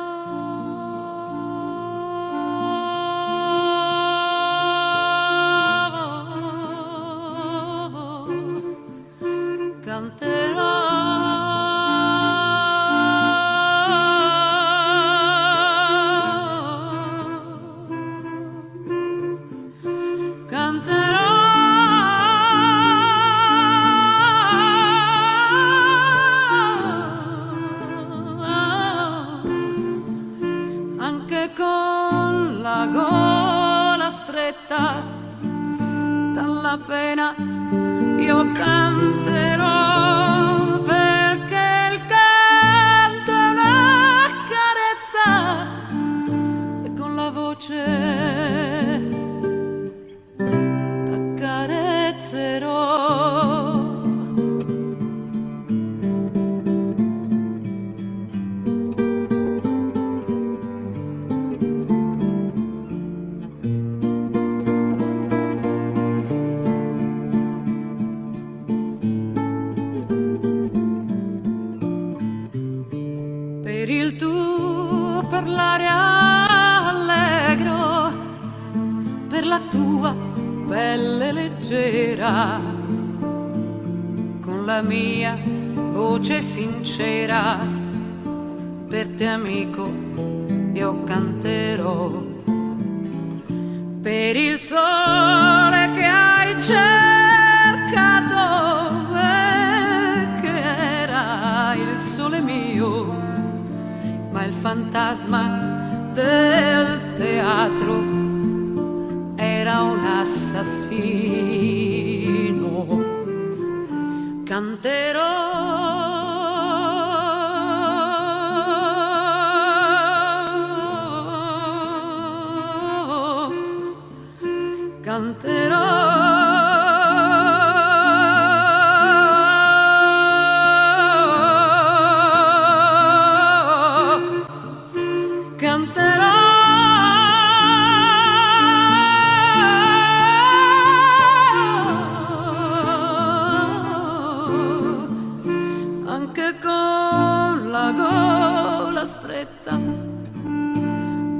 [146.38, 149.80] Anche con la gola stretta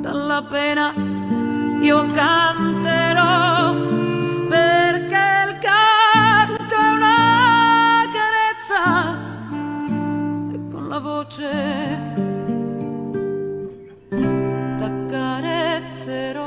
[0.00, 0.94] dalla pena
[1.82, 3.74] io canterò
[4.48, 9.18] perché il canto è una carezza
[10.54, 11.50] e con la voce
[14.78, 16.44] t'accarezzerò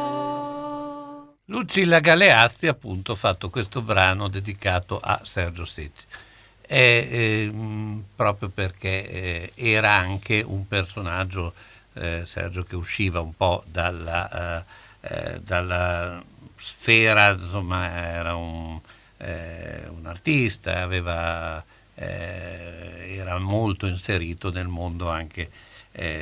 [1.45, 6.05] Lucilla Galeazzi ha appunto fatto questo brano dedicato a Sergio Secci.
[6.71, 7.07] E,
[7.49, 11.53] ehm, proprio perché eh, era anche un personaggio,
[11.93, 14.63] eh, Sergio, che usciva un po' dalla,
[15.01, 16.23] eh, dalla
[16.55, 18.79] sfera, insomma, era un,
[19.17, 21.63] un artista, aveva,
[21.95, 25.49] era molto inserito nel mondo anche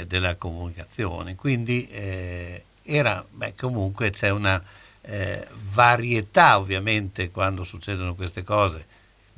[0.07, 1.35] della comunicazione.
[1.35, 4.63] Quindi eh, era, beh, comunque c'è una
[5.01, 8.85] eh, varietà ovviamente quando succedono queste cose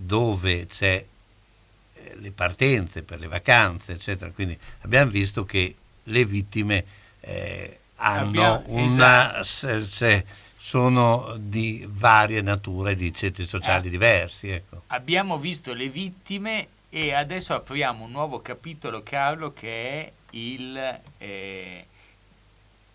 [0.01, 1.05] dove c'è
[1.93, 4.31] eh, le partenze per le vacanze, eccetera.
[4.31, 6.85] Quindi abbiamo visto che le vittime
[7.19, 9.87] eh, hanno una, esatto.
[9.87, 10.25] se-
[10.57, 14.49] sono di varie nature, di ceti sociali diversi.
[14.49, 14.83] Ecco.
[14.87, 21.85] Abbiamo visto le vittime e adesso apriamo un nuovo capitolo, Carlo, che è il, eh,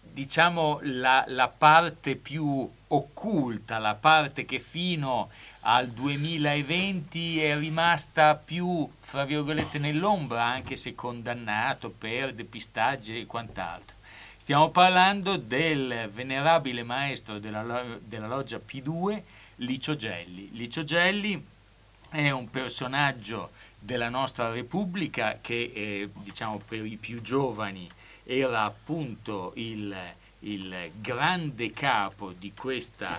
[0.00, 5.30] diciamo, la, la parte più occulta, la parte che fino
[5.66, 13.96] al 2020 è rimasta più, fra virgolette, nell'ombra, anche se condannato per depistaggi e quant'altro.
[14.36, 19.22] Stiamo parlando del venerabile maestro della, della loggia P2,
[19.56, 20.50] Licio Gelli.
[20.52, 21.42] Licio Gelli
[22.10, 27.88] è un personaggio della nostra Repubblica che, eh, diciamo, per i più giovani
[28.24, 29.96] era appunto il,
[30.40, 33.18] il grande capo di questa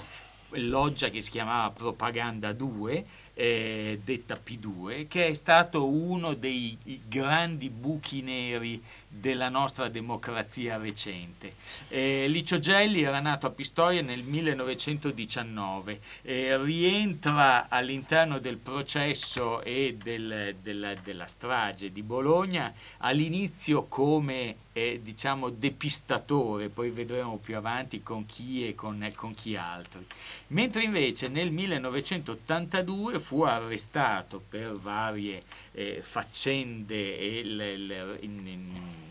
[0.51, 7.69] loggia che si chiamava Propaganda 2, eh, detta P2, che è stato uno dei grandi
[7.69, 8.81] buchi neri
[9.17, 11.53] della nostra democrazia recente.
[11.87, 19.97] Eh, Licio Gelli era nato a Pistoia nel 1919, eh, rientra all'interno del processo e
[20.01, 28.03] del- della, della strage di Bologna all'inizio come eh, diciamo depistatore, poi vedremo più avanti
[28.03, 30.05] con chi e con, con chi altri.
[30.47, 39.04] Mentre invece nel 1982 fu arrestato per varie eh, faccende e il- il- in- in-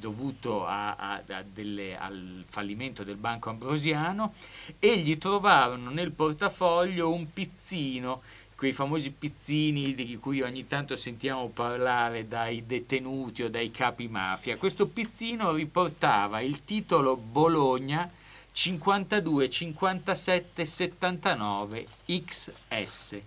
[0.00, 4.34] dovuto a- a- a delle- al fallimento del Banco Ambrosiano
[4.80, 8.22] e gli trovarono nel portafoglio un pizzino,
[8.56, 14.56] quei famosi pizzini di cui ogni tanto sentiamo parlare dai detenuti o dai capi mafia.
[14.56, 18.10] Questo pizzino riportava il titolo Bologna
[18.52, 23.18] 52 57 79 XS.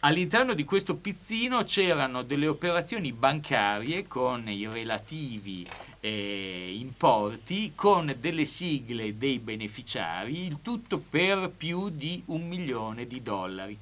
[0.00, 5.64] All'interno di questo pizzino c'erano delle operazioni bancarie con i relativi
[6.00, 13.22] eh, importi, con delle sigle dei beneficiari, il tutto per più di un milione di
[13.22, 13.78] dollari.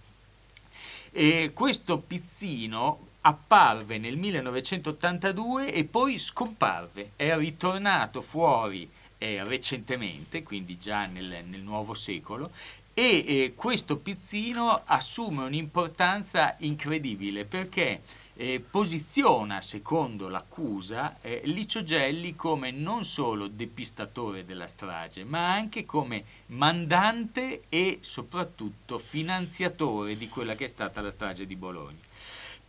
[1.11, 8.89] E questo pizzino apparve nel 1982 e poi scomparve, è ritornato fuori
[9.23, 12.51] eh, recentemente, quindi già nel, nel nuovo secolo,
[12.93, 18.03] e eh, questo pizzino assume un'importanza incredibile perché
[18.35, 25.85] eh, posiziona, secondo l'accusa, eh, Licio Gelli come non solo depistatore della strage, ma anche
[25.85, 32.11] come mandante e soprattutto finanziatore di quella che è stata la strage di Bologna.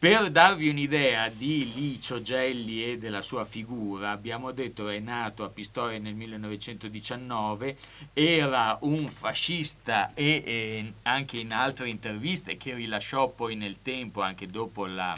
[0.03, 5.49] Per darvi un'idea di Licio Gelli e della sua figura, abbiamo detto è nato a
[5.49, 7.77] Pistoia nel 1919,
[8.11, 14.47] era un fascista e, e anche in altre interviste che rilasciò poi nel tempo, anche
[14.47, 15.17] dopo la,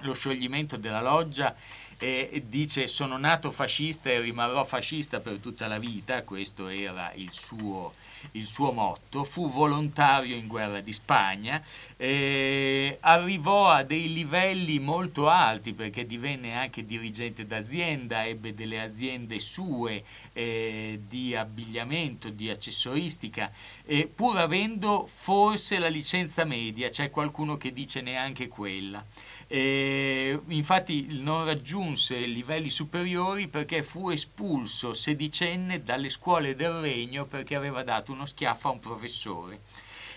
[0.00, 1.54] lo scioglimento della loggia,
[1.98, 7.34] e dice sono nato fascista e rimarrò fascista per tutta la vita, questo era il
[7.34, 7.92] suo,
[8.32, 11.62] il suo motto, fu volontario in guerra di Spagna,
[11.96, 19.38] eh, arrivò a dei livelli molto alti perché divenne anche dirigente d'azienda, ebbe delle aziende
[19.38, 23.50] sue eh, di abbigliamento, di accessoristica,
[23.84, 29.04] eh, pur avendo forse la licenza media, c'è qualcuno che dice neanche quella.
[29.48, 37.54] E infatti non raggiunse livelli superiori perché fu espulso sedicenne dalle scuole del regno perché
[37.54, 39.60] aveva dato uno schiaffo a un professore.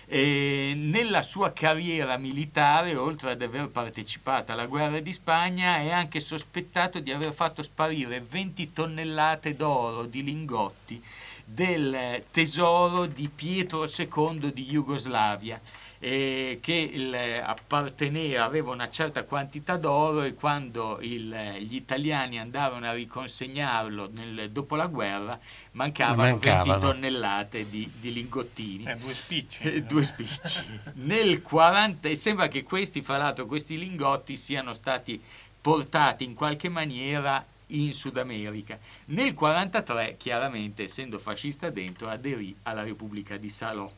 [0.06, 6.18] E nella sua carriera militare, oltre ad aver partecipato alla guerra di Spagna, è anche
[6.18, 11.00] sospettato di aver fatto sparire 20 tonnellate d'oro di lingotti
[11.44, 15.60] del tesoro di Pietro II di Jugoslavia
[16.02, 21.30] eh, che il, apparteneva, aveva una certa quantità d'oro e quando il,
[21.60, 25.38] gli italiani andarono a riconsegnarlo nel, dopo la guerra
[25.72, 26.72] mancavano, Mancavano.
[26.72, 28.84] 20 tonnellate di, di lingottini.
[28.84, 29.62] Eh, due spicci.
[29.62, 30.60] Eh, due spicci.
[30.94, 35.22] Nel 40 e sembra che questi, fra l'altro, questi lingotti siano stati
[35.60, 38.78] portati in qualche maniera in Sud America.
[39.06, 43.90] Nel 1943, chiaramente, essendo fascista dentro, aderì alla Repubblica di Salò.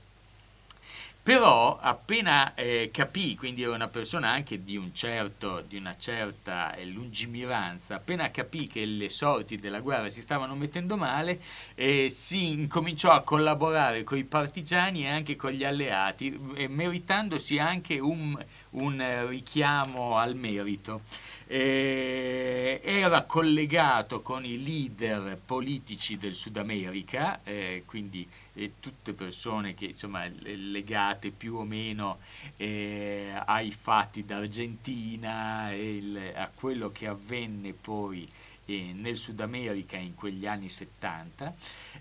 [1.25, 6.75] Però appena eh, capì, quindi era una persona anche di, un certo, di una certa
[6.75, 11.41] eh, lungimiranza, appena capì che le sorti della guerra si stavano mettendo male,
[11.77, 17.57] eh, si incominciò a collaborare con i partigiani e anche con gli alleati, eh, meritandosi
[17.57, 18.37] anche un,
[18.71, 21.03] un eh, richiamo al merito.
[21.55, 29.75] Eh, era collegato con i leader politici del Sud America, eh, quindi eh, tutte persone
[29.75, 32.21] che insomma legate più o meno
[32.57, 38.27] eh, ai fatti d'Argentina e il, a quello che avvenne poi
[38.67, 41.55] eh, nel Sud America in quegli anni 70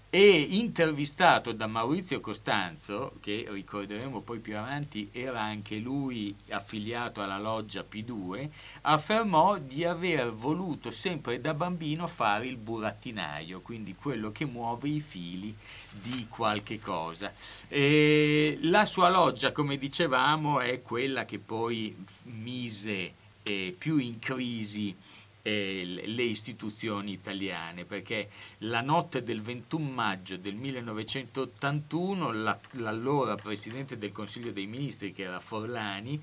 [0.10, 7.40] e intervistato da Maurizio Costanzo, che ricorderemo poi più avanti era anche lui affiliato alla
[7.40, 8.50] loggia P2,
[8.82, 15.00] affermò di aver voluto sempre da bambino fare il burattinaio, quindi quello che muove i
[15.00, 15.56] fili
[15.90, 17.32] di qualche cosa.
[17.68, 24.96] E la sua loggia, come dicevamo, è quella che poi mise eh, più in crisi
[25.42, 28.30] eh, le istituzioni italiane, perché
[28.60, 35.24] la notte del 21 maggio del 1981 la, l'allora Presidente del Consiglio dei Ministri, che
[35.24, 36.22] era Forlani,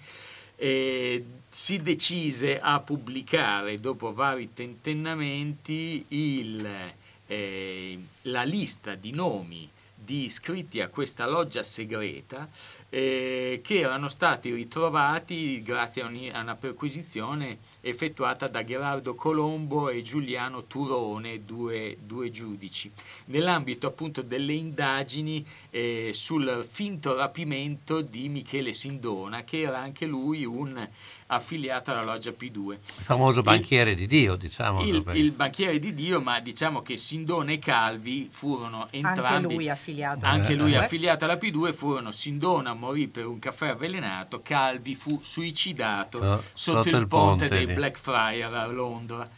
[0.56, 6.92] eh, si decise a pubblicare, dopo vari tentennamenti, il,
[7.26, 12.48] eh, la lista di nomi di iscritti a questa loggia segreta
[12.88, 17.58] eh, che erano stati ritrovati grazie a, una perquisizione
[17.88, 22.90] effettuata da Gerardo Colombo e Giuliano Turone, due, due giudici,
[23.26, 30.44] nell'ambito appunto delle indagini eh, sul finto rapimento di Michele Sindona, che era anche lui
[30.44, 30.88] un
[31.28, 32.70] affiliato alla loggia P2.
[32.72, 34.82] Il famoso banchiere il, di Dio, diciamo.
[34.82, 39.44] Il, il, banchiere di Dio, ma diciamo che Sindona e Calvi furono entrambi...
[39.44, 40.26] Anche lui affiliato.
[40.26, 46.18] Anche lui affiliato alla P2, furono Sindona morì per un caffè avvelenato, Calvi fu suicidato
[46.20, 49.28] Ah, sotto, il, ponte, dei Blackfriar a Londra.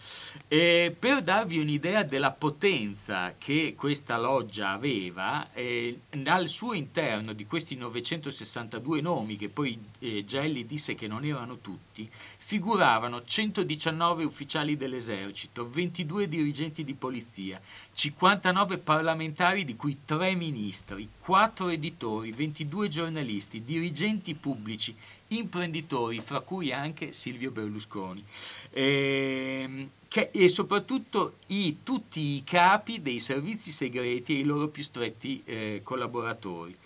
[0.52, 7.46] E per darvi un'idea della potenza che questa loggia aveva, eh, al suo interno di
[7.46, 14.76] questi 962 nomi, che poi eh, Gelli disse che non erano tutti, figuravano 119 ufficiali
[14.76, 17.60] dell'esercito, 22 dirigenti di polizia,
[17.92, 24.96] 59 parlamentari di cui 3 ministri, 4 editori, 22 giornalisti, dirigenti pubblici,
[25.30, 28.24] imprenditori, fra cui anche Silvio Berlusconi.
[28.70, 34.82] Ehm, che- e soprattutto i- tutti i capi dei servizi segreti e i loro più
[34.82, 36.76] stretti eh, collaboratori.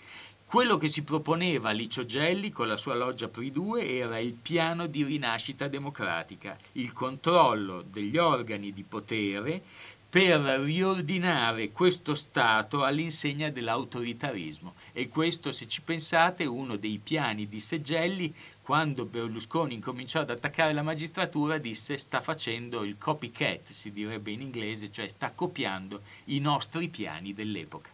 [0.47, 4.87] Quello che si proponeva Licio Gelli con la sua loggia PRI 2 era il piano
[4.87, 9.61] di rinascita democratica, il controllo degli organi di potere
[10.09, 14.75] per riordinare questo Stato all'insegna dell'autoritarismo.
[14.97, 18.33] E questo, se ci pensate, è uno dei piani di Seggelli
[18.63, 24.41] quando Berlusconi incominciò ad attaccare la magistratura disse sta facendo il copycat, si direbbe in
[24.41, 27.91] inglese, cioè sta copiando i nostri piani dell'epoca.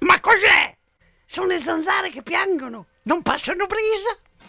[0.00, 0.76] Ma cos'è?
[1.24, 4.30] Sono le zanzare che piangono, non passano brisa.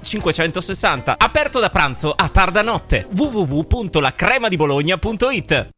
[0.00, 1.16] 560.
[1.18, 3.06] Aperto da pranzo a tarda notte.
[3.10, 5.68] www.lacremadibologna.it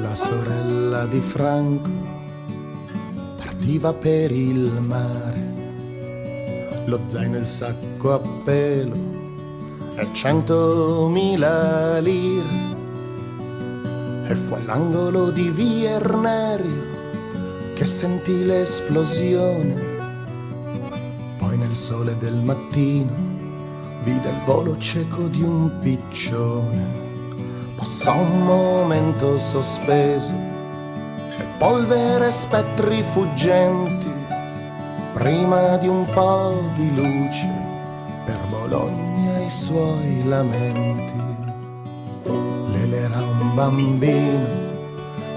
[0.00, 2.16] La sorella di Franco
[3.66, 5.45] partiva per il mare,
[6.86, 8.96] lo zaino e il sacco a pelo
[9.96, 12.74] e centomila lire.
[14.24, 16.94] E fu all'angolo di via Ernerio
[17.74, 19.94] che sentì l'esplosione.
[21.38, 23.12] Poi nel sole del mattino
[24.02, 27.04] vide il volo cieco di un piccione.
[27.76, 30.32] Passò un momento sospeso
[31.38, 34.15] e polvere e spettri fuggenti
[35.16, 37.50] prima di un po' di luce
[38.26, 41.14] per Bologna i suoi lamenti.
[42.66, 44.46] Lele era un bambino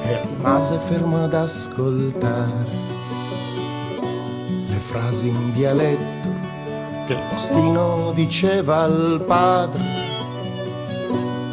[0.01, 2.77] e rimase fermo ad ascoltare
[4.67, 6.29] le frasi in dialetto
[7.07, 9.81] che il postino diceva al padre.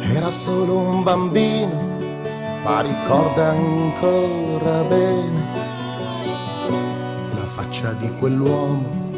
[0.01, 1.97] Era solo un bambino,
[2.61, 5.36] ma ricorda ancora bene
[7.67, 9.11] faccia di quell'uomo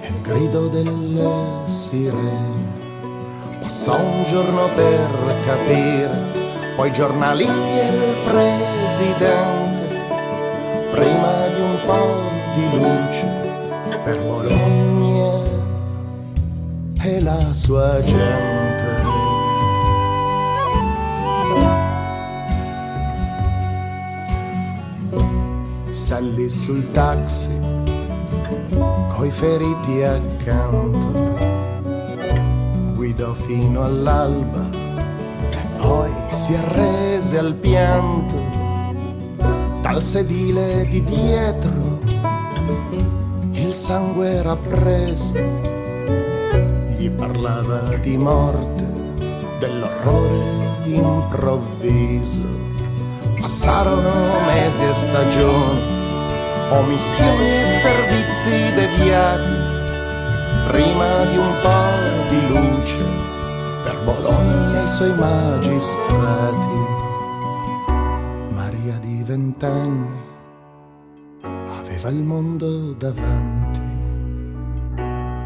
[0.00, 2.80] e il grido delle sirene.
[3.60, 5.08] Passò un giorno per
[5.46, 6.10] capire,
[6.76, 9.82] poi giornalisti e il presidente,
[10.92, 13.26] prima di un po' di luce
[14.04, 15.40] per Bologna
[17.02, 18.51] e la sua gente.
[25.92, 27.50] Salì sul taxi,
[29.08, 31.12] coi feriti accanto,
[32.94, 34.70] guidò fino all'alba
[35.50, 38.36] e poi si arrese al pianto
[39.82, 42.00] dal sedile di dietro
[43.72, 45.34] il sangue era preso,
[46.94, 48.86] gli parlava di morte,
[49.58, 50.40] dell'orrore
[50.84, 52.61] improvviso.
[53.42, 55.82] Passarono mesi e stagioni,
[56.70, 59.52] omissioni e servizi deviati,
[60.68, 63.04] prima di un po' di luce
[63.82, 66.68] per Bologna e i suoi magistrati.
[68.50, 70.20] Maria di vent'anni
[71.80, 73.80] aveva il mondo davanti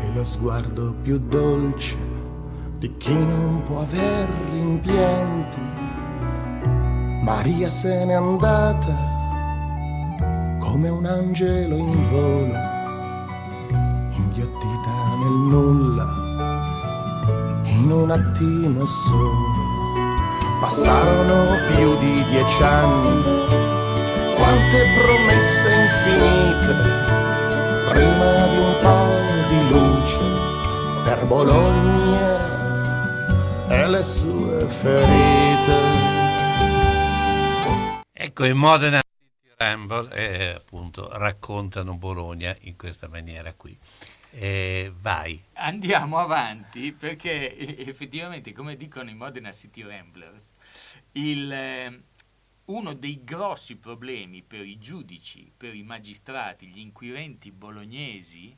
[0.00, 1.96] e lo sguardo più dolce
[2.78, 5.75] di chi non può aver rimpianti.
[7.26, 8.94] Maria se n'è andata
[10.60, 12.54] come un angelo in volo,
[14.10, 16.06] inghiottita nel nulla,
[17.64, 19.64] in un attimo solo.
[20.60, 23.24] Passarono più di dieci anni
[24.36, 26.74] quante promesse infinite,
[27.88, 29.10] prima di un po'
[29.48, 30.20] di luce
[31.02, 32.38] per Bologna
[33.66, 35.95] e le sue ferite.
[38.38, 43.74] Ecco, in Modena City Ramble eh, appunto raccontano Bologna in questa maniera qui.
[44.30, 45.42] Eh, vai.
[45.54, 50.52] Andiamo avanti perché effettivamente, come dicono i Modena City Ramblers,
[51.12, 52.02] il, eh,
[52.66, 58.54] uno dei grossi problemi per i giudici, per i magistrati, gli inquirenti bolognesi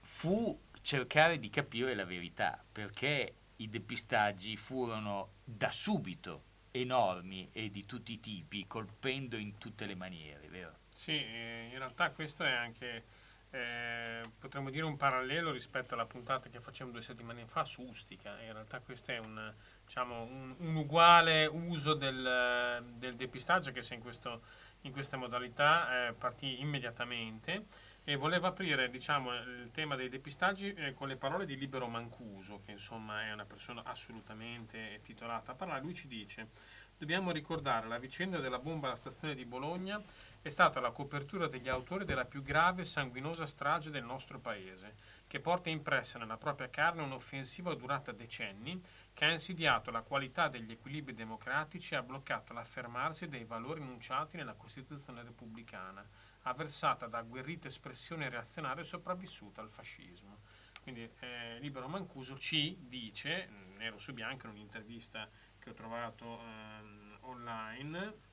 [0.00, 7.84] fu cercare di capire la verità, perché i depistaggi furono da subito enormi e di
[7.86, 10.76] tutti i tipi, colpendo in tutte le maniere, vero?
[10.94, 13.04] Sì, eh, in realtà questo è anche,
[13.50, 18.40] eh, potremmo dire, un parallelo rispetto alla puntata che facciamo due settimane fa su Ustica.
[18.40, 19.52] In realtà questo è un,
[19.84, 24.42] diciamo, un, un uguale uso del, del, depistaggio che se in, questo,
[24.82, 27.64] in questa modalità eh, partì immediatamente
[28.08, 32.62] e voleva aprire diciamo, il tema dei depistaggi eh, con le parole di Libero Mancuso,
[32.64, 35.82] che insomma è una persona assolutamente titolata a parlare.
[35.82, 36.48] Lui ci dice,
[36.96, 40.02] dobbiamo ricordare la vicenda della bomba alla stazione di Bologna
[40.40, 44.94] è stata la copertura degli autori della più grave e sanguinosa strage del nostro paese,
[45.26, 48.80] che porta impressa nella propria carne un'offensiva durata decenni
[49.12, 54.38] che ha insidiato la qualità degli equilibri democratici e ha bloccato l'affermarsi dei valori enunciati
[54.38, 56.02] nella Costituzione repubblicana,
[56.42, 60.38] avversata da agguerrita espressione reazionaria sopravvissuta al fascismo.
[60.82, 65.28] Quindi eh, Libero Mancuso ci dice, nero su bianco in un'intervista
[65.58, 68.26] che ho trovato ehm, online,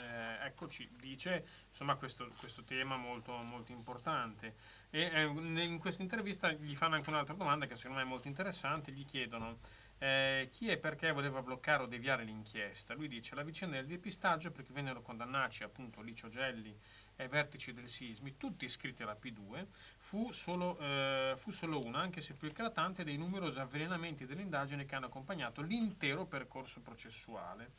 [0.00, 4.56] eh, ecco, ci dice insomma, questo, questo tema molto, molto importante.
[4.90, 8.28] E eh, in questa intervista gli fanno anche un'altra domanda che secondo me è molto
[8.28, 9.58] interessante, gli chiedono
[9.98, 12.94] eh, chi e perché voleva bloccare o deviare l'inchiesta.
[12.94, 16.76] Lui dice la vicenda del depistaggio perché vennero condannati appunto Licio Gelli
[17.16, 19.66] ai vertici del Sismi, tutti iscritti alla P2,
[19.98, 24.94] fu solo, eh, fu solo una, anche se più eclatante, dei numerosi avvelenamenti dell'indagine che
[24.94, 27.70] hanno accompagnato l'intero percorso processuale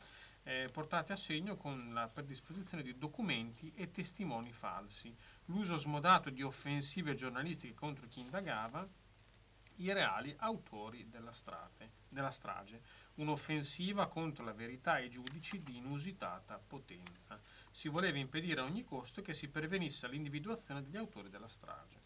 [0.45, 5.13] eh, portate a segno con la predisposizione di documenti e testimoni falsi,
[5.45, 8.87] l'uso smodato di offensive giornalistiche contro chi indagava,
[9.77, 12.81] i reali autori della, strate, della strage,
[13.15, 17.41] un'offensiva contro la verità e i giudici di inusitata potenza.
[17.75, 21.99] Si voleva impedire a ogni costo che si pervenisse all'individuazione degli autori della strage.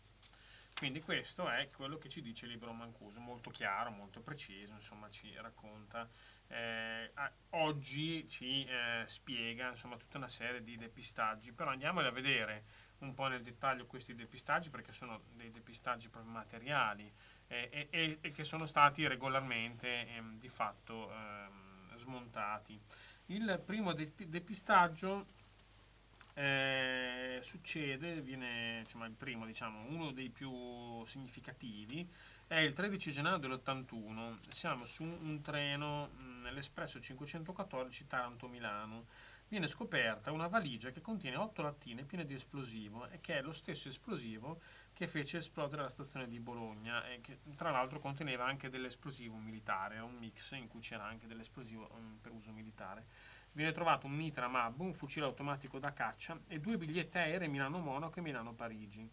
[0.73, 5.11] Quindi questo è quello che ci dice il libro Mancuso, molto chiaro, molto preciso, insomma
[5.11, 6.09] ci racconta
[6.47, 7.11] eh,
[7.51, 12.63] oggi ci eh, spiega insomma, tutta una serie di depistaggi, però andiamoli a vedere
[12.99, 17.13] un po' nel dettaglio questi depistaggi perché sono dei depistaggi proprio materiali
[17.47, 22.81] eh, e, e, che sono stati regolarmente ehm, di fatto ehm, smontati.
[23.27, 25.27] Il primo de- depistaggio
[26.39, 32.09] eh, succede, viene insomma, il primo, diciamo, uno dei più significativi,
[32.47, 34.37] è il 13 gennaio dell'81.
[34.49, 36.11] Siamo su un treno
[36.41, 39.07] nell'Espresso 514 Taranto-Milano.
[39.49, 43.51] Viene scoperta una valigia che contiene otto lattine piene di esplosivo e che è lo
[43.51, 44.61] stesso esplosivo
[44.93, 49.99] che fece esplodere la stazione di Bologna e che tra l'altro conteneva anche dell'esplosivo militare,
[49.99, 53.05] un mix in cui c'era anche dell'esplosivo um, per uso militare.
[53.51, 58.19] Viene trovato un mitra MAB, un fucile automatico da caccia e due biglietti aerei Milano-Monaco
[58.19, 59.09] e Milano-Parigi.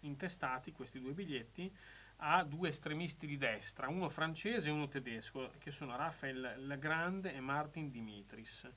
[0.00, 1.74] Intestati questi due biglietti
[2.18, 7.40] ha due estremisti di destra, uno francese e uno tedesco, che sono Raphael Legrande e
[7.40, 8.70] Martin Dimitris.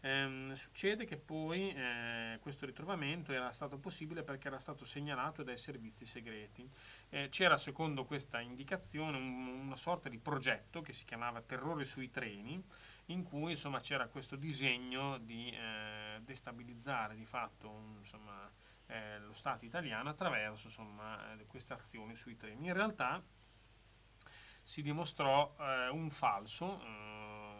[0.00, 5.56] Ehm, succede che poi eh, questo ritrovamento era stato possibile perché era stato segnalato dai
[5.56, 6.68] servizi segreti.
[7.10, 12.10] Eh, c'era, secondo questa indicazione, un- una sorta di progetto che si chiamava Terrore sui
[12.10, 12.62] treni,
[13.08, 18.50] in cui insomma, c'era questo disegno di eh, destabilizzare di fatto insomma,
[18.86, 22.66] eh, lo Stato italiano attraverso insomma, eh, queste azioni sui treni.
[22.66, 23.22] In realtà
[24.62, 27.58] si dimostrò eh, un falso, eh,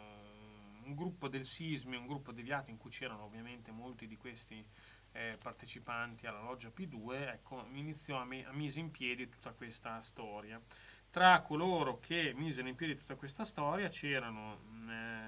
[0.83, 4.63] un gruppo del Sismi, un gruppo deviato in cui c'erano ovviamente molti di questi
[5.11, 10.01] eh, partecipanti alla loggia P2, ecco, iniziò a, me- a mise in piedi tutta questa
[10.01, 10.61] storia.
[11.09, 15.18] Tra coloro che misero in piedi tutta questa storia c'erano eh,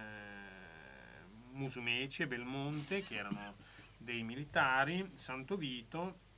[1.52, 3.56] Musumeci e Belmonte, che erano
[3.98, 6.30] dei militari, Santo Vito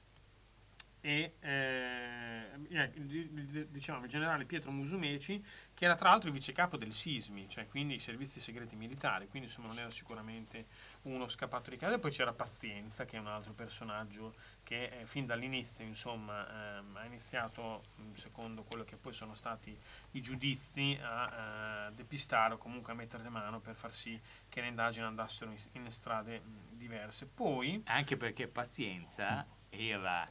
[1.05, 5.43] e eh, eh, di- di- diciamo, il generale Pietro Musumeci,
[5.73, 9.49] che era tra l'altro il vicecapo del SISMI, cioè quindi i servizi segreti militari, quindi
[9.49, 10.65] insomma non era sicuramente
[11.03, 11.95] uno scappato di casa.
[11.95, 14.33] E poi c'era Pazienza, che è un altro personaggio
[14.63, 19.77] che eh, fin dall'inizio insomma, ehm, ha iniziato, mh, secondo quello che poi sono stati
[20.11, 24.67] i giudizi, a eh, depistare o comunque a mettere mano per far sì che le
[24.67, 27.25] indagini andassero in, in strade mh, diverse.
[27.27, 30.29] Poi, Anche perché Pazienza era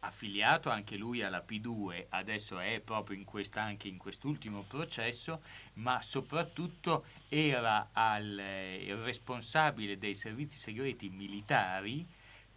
[0.00, 5.42] affiliato anche lui alla P2, adesso è proprio in questa, anche in quest'ultimo processo,
[5.74, 12.06] ma soprattutto era al, eh, il responsabile dei servizi segreti militari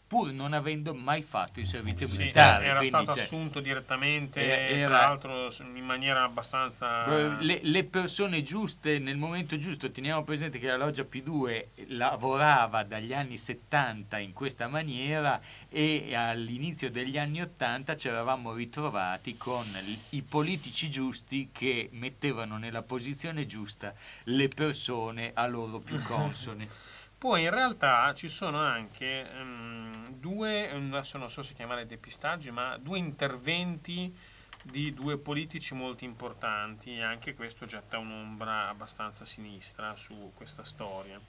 [0.07, 2.63] pur non avendo mai fatto il servizio Sì, militare.
[2.65, 7.05] era quindi, stato cioè, assunto direttamente, era- tra l'altro in maniera abbastanza...
[7.39, 13.13] Le, le persone giuste nel momento giusto, teniamo presente che la loggia P2 lavorava dagli
[13.13, 19.65] anni 70 in questa maniera e all'inizio degli anni 80 ci eravamo ritrovati con
[20.11, 23.93] i politici giusti che mettevano nella posizione giusta
[24.23, 26.67] le persone a loro più consone.
[27.17, 32.77] Poi in realtà ci sono anche ehm, due, adesso non so se chiamare depistaggi, ma
[32.77, 34.15] due interventi
[34.61, 41.19] di due politici molto importanti e anche questo getta un'ombra abbastanza sinistra su questa storia.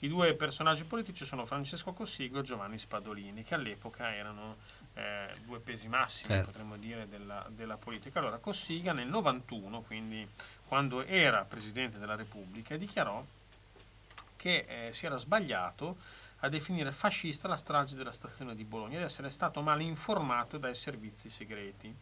[0.00, 4.56] I due personaggi politici sono Francesco Cossigo e Giovanni Spadolini, che all'epoca erano
[4.94, 6.46] eh, due pesi massimi, Certo.
[6.46, 8.18] potremmo dire, della, della politica.
[8.18, 10.26] Allora Cossiga nel 91, quindi
[10.66, 13.24] quando era Presidente della Repubblica, dichiarò
[14.44, 15.96] che eh, si era sbagliato
[16.40, 20.74] a definire fascista la strage della stazione di Bologna ed essere stato male informato dai
[20.74, 21.96] servizi segreti.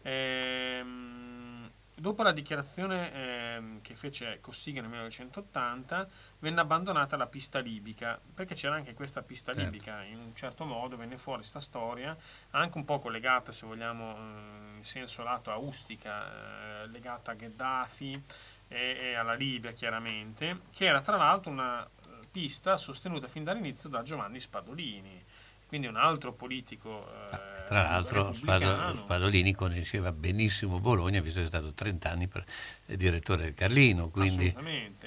[0.00, 8.18] Ehm, dopo la dichiarazione ehm, che fece Cossiga nel 1980 venne abbandonata la pista libica
[8.34, 9.70] perché c'era anche questa pista Certo.
[9.70, 12.16] libica in un certo modo venne fuori questa storia
[12.52, 18.24] anche un po' collegata se vogliamo eh, in senso lato austica eh, legata a Gheddafi
[18.72, 23.88] e, e alla Libia chiaramente, che era tra l'altro una eh, pista sostenuta fin dall'inizio
[23.88, 25.22] da Giovanni Spadolini,
[25.68, 28.32] quindi un altro politico eh, Tra l'altro.
[28.34, 32.44] Spadolini conosceva benissimo Bologna, visto che è stato 30 anni per-
[32.86, 34.54] eh, direttore del Carlino, quindi,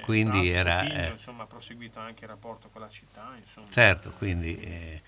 [0.02, 0.80] quindi era...
[0.80, 3.36] figlio, eh, insomma, ha proseguito anche il rapporto con la città.
[3.40, 3.70] Insomma.
[3.70, 5.02] Certo, quindi eh,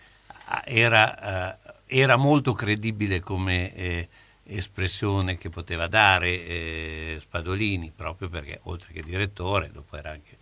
[0.66, 3.74] era, eh, era molto credibile come
[4.48, 10.38] espressione che poteva dare eh, Spadolini, proprio perché oltre che direttore, dopo era anche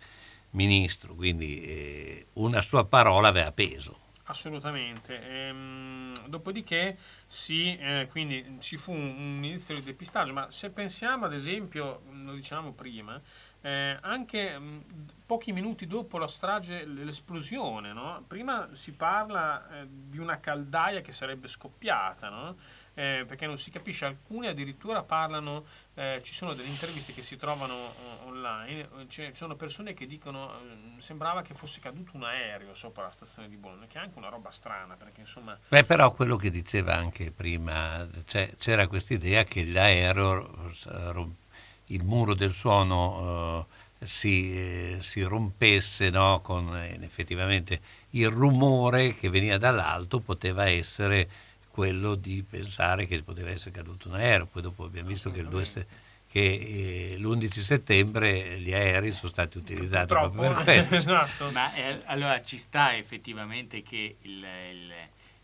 [0.50, 4.04] ministro, quindi eh, una sua parola aveva peso.
[4.28, 5.22] Assolutamente.
[5.22, 11.26] Ehm, dopodiché sì, eh, quindi ci fu un, un inizio di depistaggio, ma se pensiamo
[11.26, 13.20] ad esempio, mh, lo diciamo prima,
[13.60, 14.84] eh, anche mh,
[15.26, 18.24] pochi minuti dopo la strage, l'esplosione, no?
[18.26, 22.56] prima si parla eh, di una caldaia che sarebbe scoppiata, no?
[22.98, 27.36] Eh, perché non si capisce, alcuni addirittura parlano, eh, ci sono delle interviste che si
[27.36, 32.24] trovano eh, online, eh, ci sono persone che dicono eh, sembrava che fosse caduto un
[32.24, 35.58] aereo sopra la stazione di Bologna, che è anche una roba strana, perché insomma...
[35.68, 40.72] Beh, però quello che diceva anche prima, cioè, c'era questa idea che l'aereo,
[41.88, 43.68] il muro del suono
[43.98, 46.40] eh, si, eh, si rompesse no?
[46.42, 47.80] con eh, effettivamente
[48.10, 51.28] il rumore che veniva dall'alto poteva essere
[51.76, 54.46] quello di pensare che poteva essere caduto un aereo.
[54.46, 55.86] Poi dopo abbiamo visto che, il 2 se-
[56.26, 60.88] che, eh, l'11 settembre gli aerei sono stati utilizzati proprio per quello.
[60.96, 61.50] esatto.
[61.50, 64.94] Ma eh, allora ci sta effettivamente che il- il-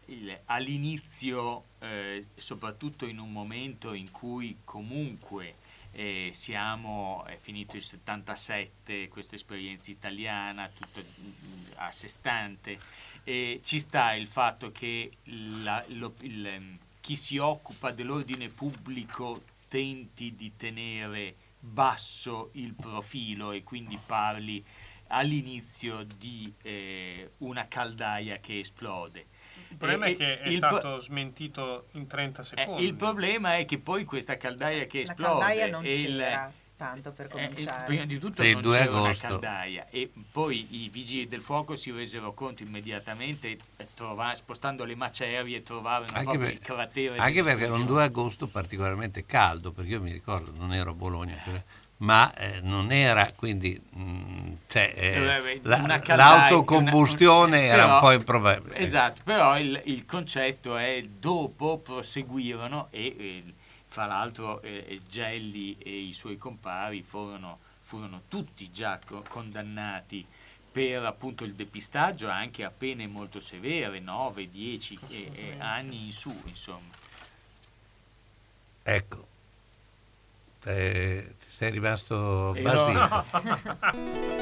[0.06, 5.56] il- all'inizio, eh, soprattutto in un momento in cui comunque
[5.94, 12.78] eh, siamo, è finito il 77, questa esperienza italiana, tutto mm, a sé stante,
[13.24, 19.42] e ci sta il fatto che la- lo- il, ehm, chi si occupa dell'ordine pubblico
[19.68, 24.64] tenti di tenere basso il profilo e quindi parli
[25.08, 29.26] all'inizio di eh, una caldaia che esplode.
[29.68, 32.84] Il problema E- è che è il pro- stato smentito in 30 eh, secondi.
[32.84, 36.52] il problema è che poi questa caldaia che La esplode caldaia non e il-
[36.82, 37.84] tanto per eh, cominciare.
[37.84, 39.26] prima di tutto Sì, il non 2 c'era una agosto.
[39.28, 44.96] caldaia e poi i vigili del fuoco si resero conto immediatamente eh, trova- spostando le
[44.96, 47.86] macerie trovarono Anche, proprio per- il cratere anche perché era un dell'esplosione.
[47.86, 51.62] 2 agosto particolarmente caldo, perché io mi ricordo, non ero a Bologna, però-
[51.98, 57.82] ma eh, non era quindi mh, cioè, eh, Eh, la- una caldaia, l'autocombustione una- era
[57.84, 58.76] un però- po' improbabile.
[58.78, 63.44] Esatto, però il, il concetto è dopo proseguirono e eh,
[63.92, 70.26] fra l'altro eh, Gelli e i suoi compari furono, furono tutti già co- condannati
[70.72, 76.12] per appunto il depistaggio anche a pene molto severe, 9, 10 eh, eh, anni in
[76.12, 76.88] su, insomma.
[78.82, 79.26] Ecco,
[80.64, 84.40] Eh, sei rimasto Ero- basito.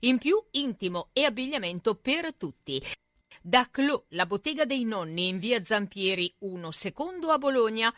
[0.00, 2.82] In più intimo e abbigliamento per tutti.
[3.42, 7.94] Da Clo, la bottega dei nonni in via Zampieri 1 secondo a Bologna,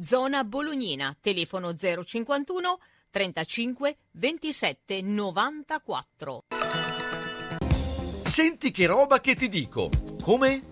[0.00, 2.78] zona bolognina, telefono 051
[3.10, 6.44] 35 27 94.
[8.24, 9.90] Senti che roba che ti dico.
[10.22, 10.71] Come?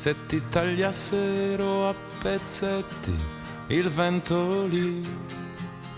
[0.00, 3.14] Se ti tagliassero a pezzetti,
[3.66, 5.06] il vento li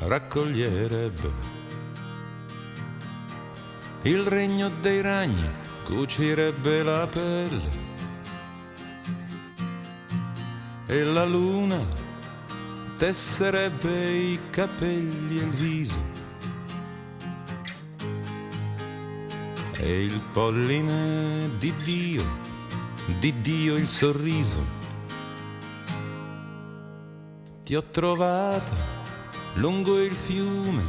[0.00, 1.32] raccoglierebbe.
[4.03, 5.48] Il regno dei ragni
[5.84, 7.70] cucirebbe la pelle
[10.88, 11.86] e la luna
[12.98, 16.03] tesserebbe i capelli e il viso
[19.78, 22.24] e il polline di Dio,
[23.18, 24.64] di Dio il sorriso.
[27.64, 28.74] Ti ho trovata
[29.55, 30.82] lungo il fiume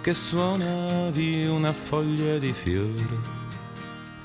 [0.00, 3.18] che suonavi una foglia di fiori,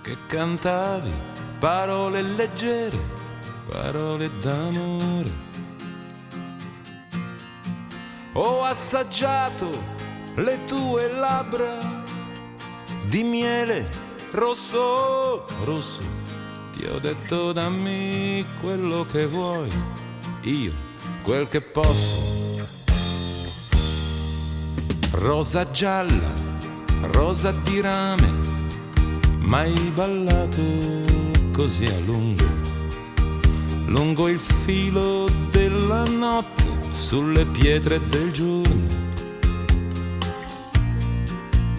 [0.01, 1.11] che cantavi
[1.59, 2.99] parole leggere,
[3.67, 5.49] parole d'amore.
[8.33, 9.69] Ho assaggiato
[10.35, 11.77] le tue labbra
[13.05, 13.89] di miele
[14.31, 16.20] rosso, rosso.
[16.81, 19.69] Ti ho detto dammi quello che vuoi,
[20.41, 20.73] io
[21.21, 22.67] quel che posso.
[25.11, 26.31] Rosa gialla,
[27.11, 28.31] rosa di rame,
[29.41, 30.63] mai ballato
[31.53, 32.47] così a lungo,
[33.85, 36.63] lungo il filo della notte,
[36.93, 39.09] sulle pietre del giorno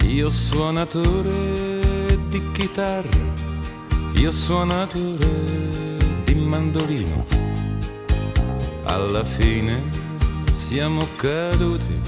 [0.04, 3.41] io suonatore di chitarra,
[4.14, 5.26] io suonatore
[6.24, 7.24] di mandolino.
[8.84, 9.80] Alla fine
[10.50, 12.00] siamo caduti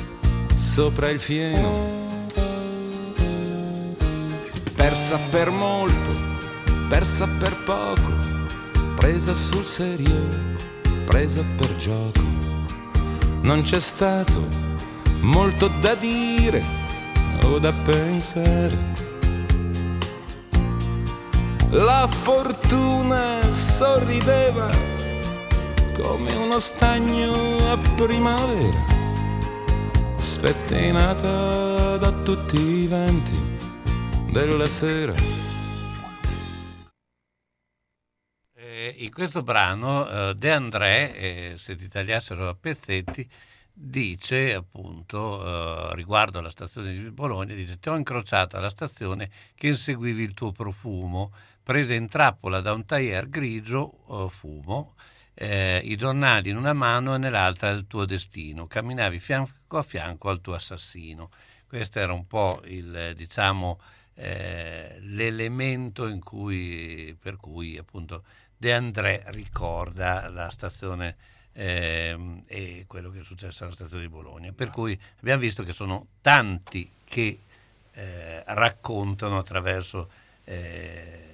[0.55, 2.03] sopra il fieno.
[4.75, 6.11] Persa per molto,
[6.89, 8.13] persa per poco,
[8.97, 10.29] presa sul serio,
[11.07, 12.23] presa per gioco.
[13.41, 14.47] Non c'è stato
[15.21, 16.63] molto da dire
[17.43, 18.94] o da pensare.
[21.75, 24.71] La fortuna sorrideva
[26.01, 27.33] come uno stagno
[27.73, 28.85] a primavera,
[30.17, 33.37] spettinata da tutti i venti
[34.31, 35.15] della sera.
[38.55, 43.29] Eh, in questo brano eh, De André, eh, se ti tagliassero a pezzetti,
[43.77, 49.67] dice appunto eh, riguardo alla stazione di Bologna, dice ti ho incrociato alla stazione che
[49.67, 54.95] inseguivi il tuo profumo, presa in trappola da un tailleur grigio eh, fumo,
[55.35, 60.31] eh, i giornali in una mano e nell'altra il tuo destino, camminavi fianco a fianco
[60.31, 61.31] al tuo assassino.
[61.67, 63.81] Questo era un po' il, diciamo,
[64.15, 68.23] eh, l'elemento cui, per cui appunto
[68.57, 71.17] De André ricorda la stazione
[71.55, 74.53] ehm, e quello che è successo alla stazione di Bologna.
[74.53, 77.41] Per cui abbiamo visto che sono tanti che
[77.93, 80.11] eh, raccontano attraverso
[80.45, 81.25] eh,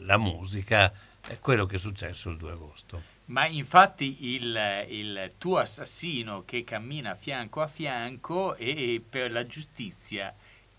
[0.00, 0.92] la musica
[1.28, 3.14] eh, quello che è successo il 2 agosto.
[3.26, 10.32] Ma infatti il, il, tuo assassino che cammina fianco a fianco e per la giustizia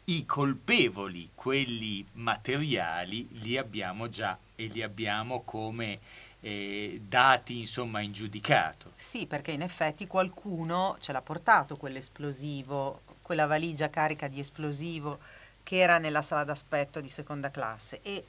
[0.05, 5.99] i colpevoli, quelli materiali, li abbiamo già e li abbiamo come
[6.41, 8.91] eh, dati insomma in giudicato.
[8.95, 15.19] Sì, perché in effetti qualcuno ce l'ha portato quell'esplosivo, quella valigia carica di esplosivo
[15.63, 18.25] che era nella sala d'aspetto di seconda classe e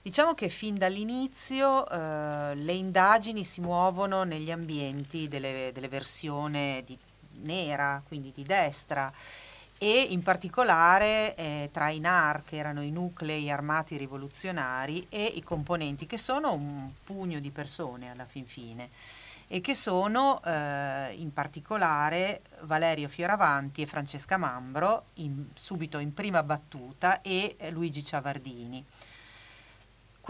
[0.00, 6.96] diciamo che fin dall'inizio eh, le indagini si muovono negli ambienti delle, delle versioni di
[7.42, 9.12] nera, quindi di destra
[9.82, 15.42] e in particolare eh, tra i NAR, che erano i nuclei armati rivoluzionari, e i
[15.42, 18.90] componenti, che sono un pugno di persone alla fin fine,
[19.48, 26.42] e che sono eh, in particolare Valerio Fioravanti e Francesca Mambro, in, subito in prima
[26.42, 28.84] battuta, e Luigi Ciavardini.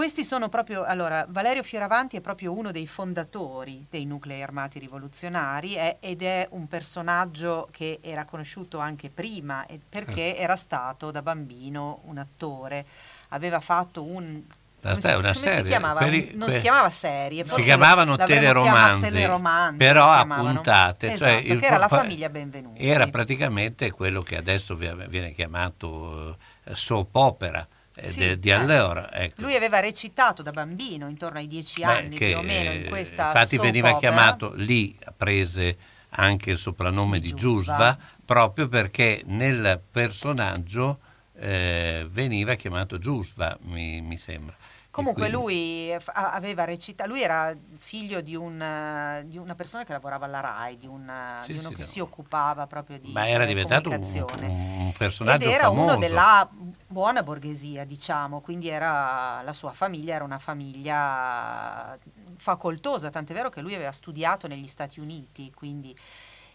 [0.00, 5.74] Questi sono proprio, allora, Valerio Fioravanti è proprio uno dei fondatori dei nuclei armati rivoluzionari
[5.74, 10.40] è, ed è un personaggio che era conosciuto anche prima perché Eh.
[10.40, 12.86] era stato da bambino un attore,
[13.28, 14.40] aveva fatto un...
[14.80, 16.00] La come si- una come serie, si chiamava?
[16.00, 21.52] quelli- non que- si chiamava serie, si chiamavano teleromanzi, teleromanzi, però a puntate, cioè Esatto,
[21.52, 22.82] il che era la famiglia Benvenuti.
[22.82, 27.78] Era praticamente quello che adesso vi- viene chiamato eh, soap opera eh,
[28.08, 28.52] Sì, de- di eh.
[28.52, 29.12] allora.
[29.12, 29.42] Ecco.
[29.42, 32.84] Lui aveva recitato da bambino, intorno ai dieci Beh, anni che, più o meno, in
[32.84, 34.12] eh, questa infatti veniva opera.
[34.12, 35.76] chiamato lì prese
[36.10, 40.98] anche il soprannome di, Giusva proprio perché nel personaggio
[41.36, 44.56] eh, veniva chiamato Giusva mi, mi sembra
[45.00, 50.26] Comunque quindi- lui aveva recitato, lui era figlio di, un, di una persona che lavorava
[50.26, 51.88] alla RAI, di, un, eh, Sì, di uno sì, che no.
[51.88, 55.82] si occupava proprio di ma era eh, diventato un, un personaggio Ed era famoso.
[55.82, 56.48] uno della
[56.86, 61.98] buona borghesia, diciamo, quindi era, la sua famiglia era una famiglia
[62.36, 65.94] facoltosa, tant'è vero che lui aveva studiato negli Stati Uniti, quindi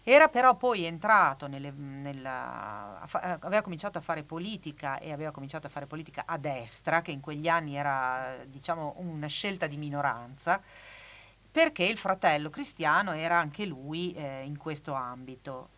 [0.08, 5.66] era però poi entrato nelle- nella, fa- aveva cominciato a fare politica e aveva cominciato
[5.66, 10.62] a fare politica a destra, che in quegli anni era diciamo una scelta di minoranza,
[11.50, 15.70] perché il fratello cristiano era anche lui eh, in questo ambito.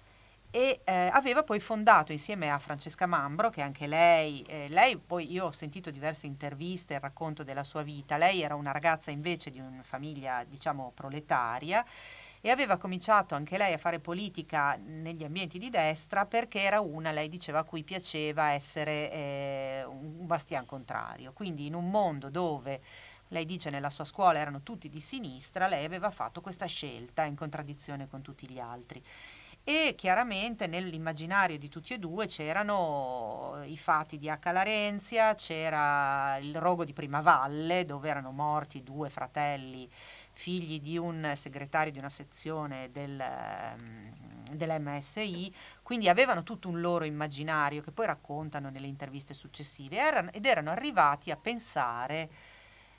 [0.50, 5.32] E eh, aveva poi fondato insieme a Francesca Mambro, che anche lei, eh, lei poi
[5.32, 9.50] io ho sentito diverse interviste, il racconto della sua vita, lei era una ragazza invece
[9.50, 11.82] di una famiglia diciamo proletaria
[12.48, 17.10] e aveva cominciato anche lei a fare politica negli ambienti di destra perché era una,
[17.10, 21.34] lei diceva, a cui piaceva essere eh, un bastian contrario.
[21.34, 22.80] Quindi in un mondo dove
[23.28, 27.36] lei dice nella sua scuola erano tutti di sinistra, lei aveva fatto questa scelta in
[27.36, 29.04] contraddizione con tutti gli altri.
[29.62, 34.38] E chiaramente nell'immaginario di tutti e due c'erano i fatti di H.
[34.50, 39.86] Larenzia, c'era il rogo di Primavalle dove erano morti due fratelli
[40.38, 47.04] figli di un segretario di una sezione del, ehm, dell'MSI, quindi avevano tutto un loro
[47.04, 52.30] immaginario che poi raccontano nelle interviste successive erano, ed erano arrivati a pensare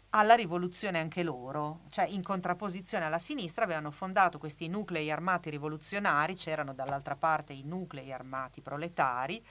[0.09, 6.33] alla rivoluzione anche loro, cioè in contrapposizione alla sinistra avevano fondato questi nuclei armati rivoluzionari,
[6.33, 9.41] c'erano dall'altra parte i nuclei armati proletari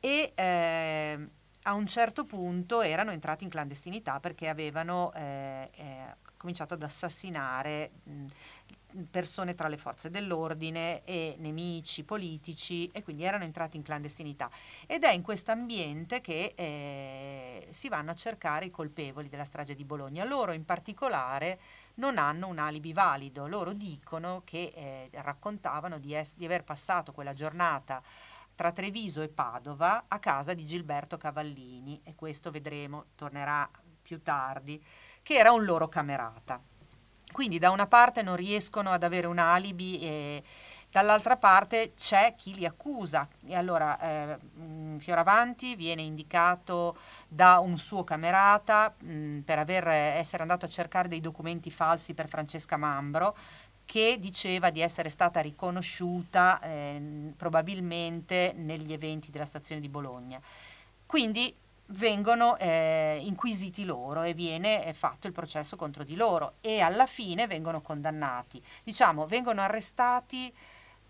[0.00, 1.28] e eh,
[1.62, 7.90] a un certo punto erano entrati in clandestinità perché avevano eh, eh, cominciato ad assassinare
[8.02, 8.26] mh,
[9.10, 14.50] persone tra le forze dell'ordine e nemici politici e quindi erano entrati in clandestinità.
[14.86, 19.74] Ed è in questo ambiente che eh, si vanno a cercare i colpevoli della strage
[19.74, 20.24] di Bologna.
[20.24, 21.60] Loro in particolare
[21.94, 27.12] non hanno un alibi valido, loro dicono che eh, raccontavano di, es- di aver passato
[27.12, 28.02] quella giornata
[28.60, 33.66] tra Treviso e Padova a casa di Gilberto Cavallini e questo vedremo, tornerà
[34.02, 34.84] più tardi,
[35.22, 36.60] che era un loro camerata.
[37.32, 40.42] Quindi da una parte non riescono ad avere un alibi e
[40.90, 43.26] dall'altra parte c'è chi li accusa.
[43.46, 44.38] E allora eh,
[44.98, 46.98] Fioravanti viene indicato
[47.28, 52.28] da un suo camerata mh, per aver, essere andato a cercare dei documenti falsi per
[52.28, 53.34] Francesca Mambro
[53.90, 60.40] che diceva di essere stata riconosciuta eh, probabilmente negli eventi della stazione di Bologna.
[61.04, 61.52] Quindi
[61.86, 67.06] vengono eh, inquisiti loro e viene eh, fatto il processo contro di loro e alla
[67.06, 68.62] fine vengono condannati.
[68.84, 70.54] Diciamo, vengono arrestati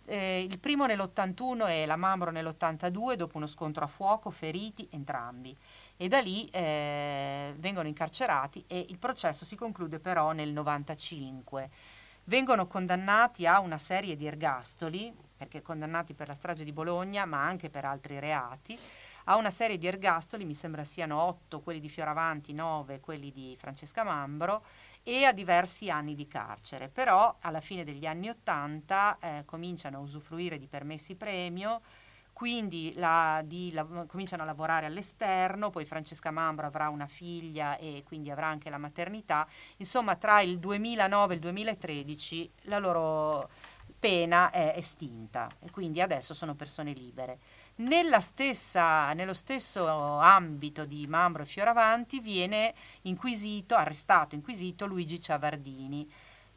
[0.06, 5.54] eh, il primo nell'81 e la Mambro nell'82 dopo uno scontro a fuoco, feriti entrambi.
[5.98, 11.89] E da lì eh, vengono incarcerati e il processo si conclude però nel 95.
[12.30, 17.44] Vengono condannati a una serie di ergastoli, perché condannati per la strage di Bologna, ma
[17.44, 18.78] anche per altri reati
[19.24, 23.56] a una serie di ergastoli, mi sembra siano otto quelli di Fioravanti, nove quelli di
[23.58, 24.64] Francesca Mambro
[25.02, 26.88] e a diversi anni di carcere.
[26.88, 31.80] Però alla fine degli anni Ottanta eh, cominciano a usufruire di permessi premio,
[32.40, 38.02] quindi la, di, la, cominciano a lavorare all'esterno, poi Francesca Mambro avrà una figlia e
[38.06, 39.46] quindi avrà anche la maternità.
[39.76, 43.50] Insomma, tra il 2009 e il 2013 la loro
[43.98, 47.40] pena è estinta e quindi adesso sono persone libere.
[48.20, 52.72] Stessa, nello stesso ambito di Mambro e Fioravanti viene
[53.02, 56.10] inquisito, arrestato, inquisito Luigi Ciavardini.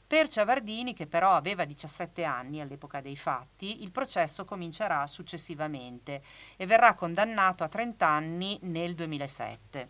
[0.06, 6.22] Per Ciavardini, che però aveva 17 anni all'epoca dei fatti, il processo comincerà successivamente
[6.56, 9.90] e verrà condannato a 30 anni nel 2007.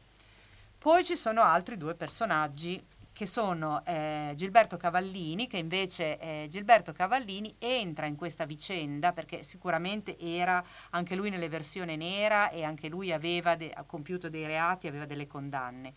[0.78, 2.82] Poi ci sono altri due personaggi
[3.14, 9.43] che sono eh, Gilberto Cavallini, che invece eh, Gilberto Cavallini entra in questa vicenda perché
[9.43, 14.88] sicuramente era anche lui nelle versioni nera e anche lui aveva de- compiuto dei reati,
[14.88, 15.93] aveva delle condanne,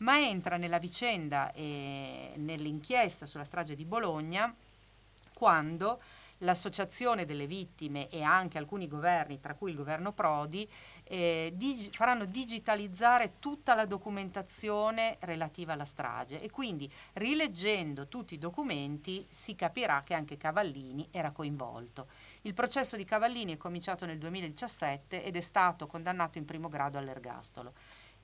[0.00, 4.54] ma entra nella vicenda e nell'inchiesta sulla strage di Bologna
[5.32, 6.00] quando
[6.40, 10.68] l'associazione delle vittime e anche alcuni governi, tra cui il governo Prodi,
[11.04, 18.38] eh, dig- faranno digitalizzare tutta la documentazione relativa alla strage e quindi rileggendo tutti i
[18.38, 22.06] documenti si capirà che anche Cavallini era coinvolto.
[22.42, 26.96] Il processo di Cavallini è cominciato nel 2017 ed è stato condannato in primo grado
[26.96, 27.74] all'ergastolo.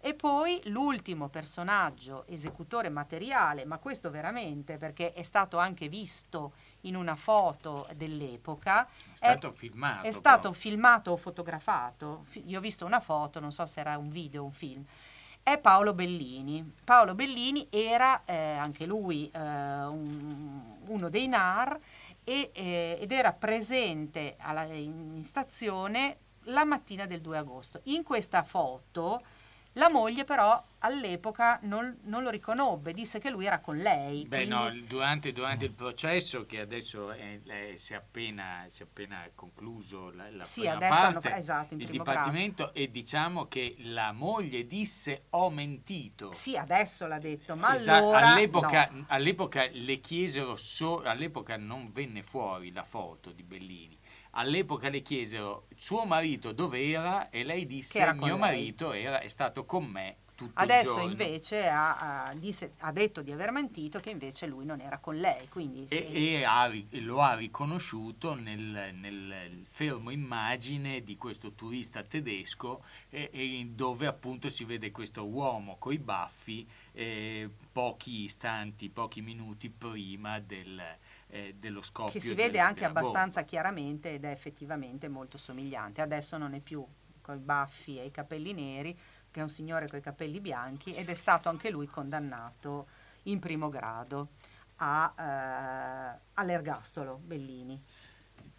[0.00, 6.52] E poi l'ultimo personaggio, esecutore materiale, ma questo veramente perché è stato anche visto
[6.82, 8.86] in una foto dell'epoca.
[8.86, 10.06] È stato filmato.
[10.06, 12.26] È stato filmato o fotografato.
[12.44, 14.84] Io ho visto una foto, non so se era un video o un film.
[15.42, 16.72] È Paolo Bellini.
[16.84, 21.78] Paolo Bellini era eh, anche lui eh, un, uno dei NAR
[22.22, 27.80] e, eh, ed era presente alla, in, in stazione la mattina del 2 agosto.
[27.84, 29.22] In questa foto
[29.76, 34.24] La moglie però all'epoca non, non lo riconobbe, disse che lui era con lei.
[34.26, 38.82] Beh, quindi- no, durante, durante il processo, che adesso è- è- si, è appena, si
[38.82, 43.48] è appena concluso la, la Sì, prima adesso hanno- parte, esatto, il dipartimento, e diciamo
[43.48, 46.32] che la moglie disse ho mentito.
[46.32, 49.04] Sì, adesso l'ha detto, ma Esa- allora all'epoca, no.
[49.08, 53.95] all'epoca le chiesero, so- all'epoca non venne fuori la foto di Bellini.
[54.38, 58.92] All'epoca le chiesero suo marito dov'era e lei Che disse era con mio lei." marito
[58.92, 61.10] era, è stato con me tutto il Adesso giorno.
[61.10, 65.16] invece ha, ha- disse- ha detto di aver mentito che invece lui non era con
[65.16, 65.48] lei.
[65.48, 72.82] Quindi E, e ha lo ha riconosciuto nel, nel fermo immagine di questo turista tedesco
[73.08, 79.70] e- e dove appunto si vede questo uomo coi baffi eh, pochi istanti, pochi minuti
[79.70, 80.82] prima del,
[81.36, 82.12] eh, dello scoppio.
[82.12, 83.08] che si vede anche della bomba.
[83.08, 86.00] abbastanza chiaramente ed è effettivamente molto somigliante.
[86.00, 86.84] Adesso non è più
[87.20, 88.96] con i baffi e i capelli neri,
[89.30, 92.86] che è un signore con i capelli bianchi ed è stato anche lui condannato
[93.24, 94.28] in primo grado
[94.76, 95.14] a,
[96.14, 97.82] eh, all'ergastolo Bellini.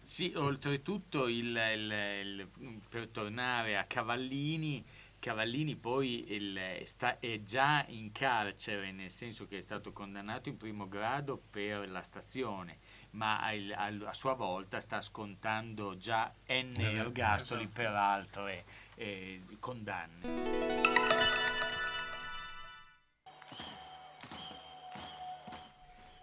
[0.02, 4.84] Sì, oltretutto il- il- il- per tornare a Cavallini,
[5.20, 10.56] Cavallini poi il- sta- è già in carcere, nel senso che è stato condannato in
[10.56, 12.78] primo grado per la stazione,
[13.10, 18.64] ma a, a- a sua volta sta scontando già N ergastoli per altre
[18.94, 21.47] eh, condanne.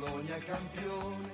[0.00, 1.33] Bologna campione.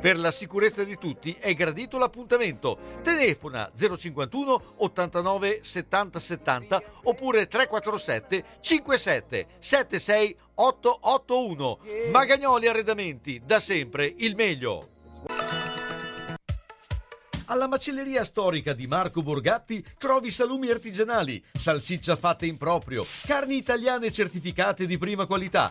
[0.00, 2.78] Per la sicurezza di tutti è gradito l'appuntamento.
[3.02, 11.78] Telefona 051 89 70 70 oppure 347 57 76 881.
[12.10, 14.88] Magagnoli Arredamenti, da sempre il meglio.
[17.46, 24.10] Alla macelleria storica di Marco Borgatti trovi salumi artigianali, salsiccia fatta in proprio, carni italiane
[24.10, 25.70] certificate di prima qualità,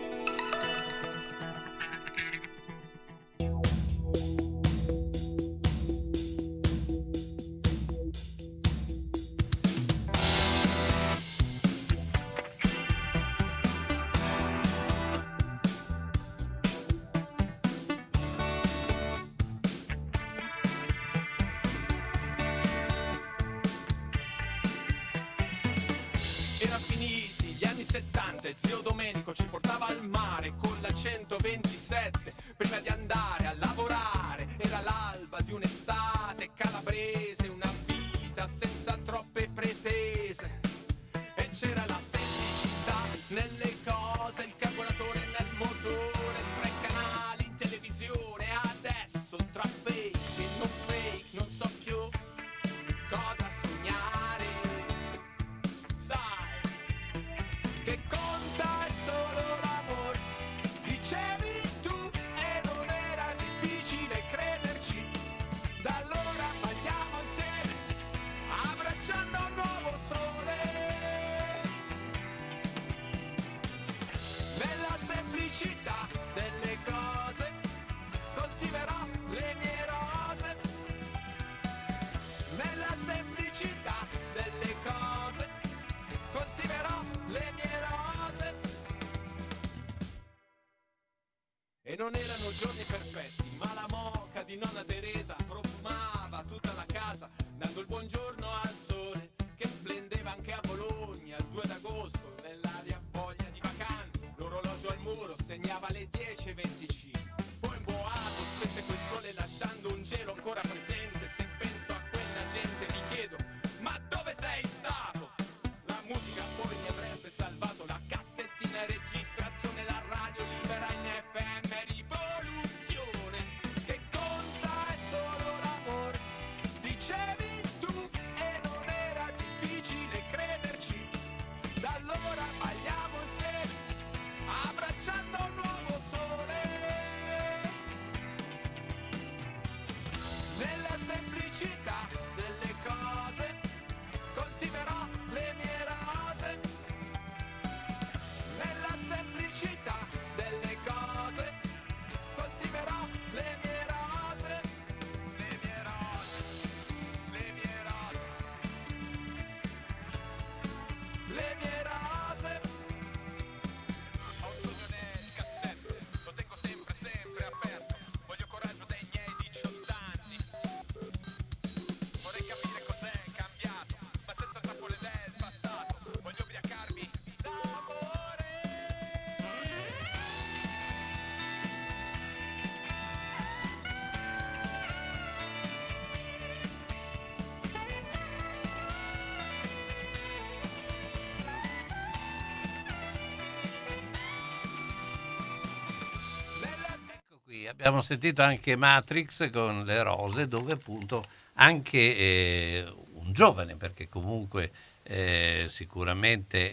[197.71, 201.23] Abbiamo sentito anche Matrix con le rose, dove appunto
[201.53, 204.71] anche eh, un giovane, perché comunque
[205.03, 206.71] eh, sicuramente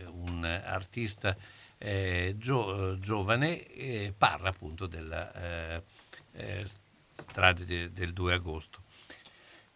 [0.00, 1.36] è un artista
[1.78, 5.32] eh, gio- giovane, eh, parla appunto della
[5.76, 5.82] eh,
[6.32, 6.66] eh,
[7.26, 8.82] strage de- del 2 agosto.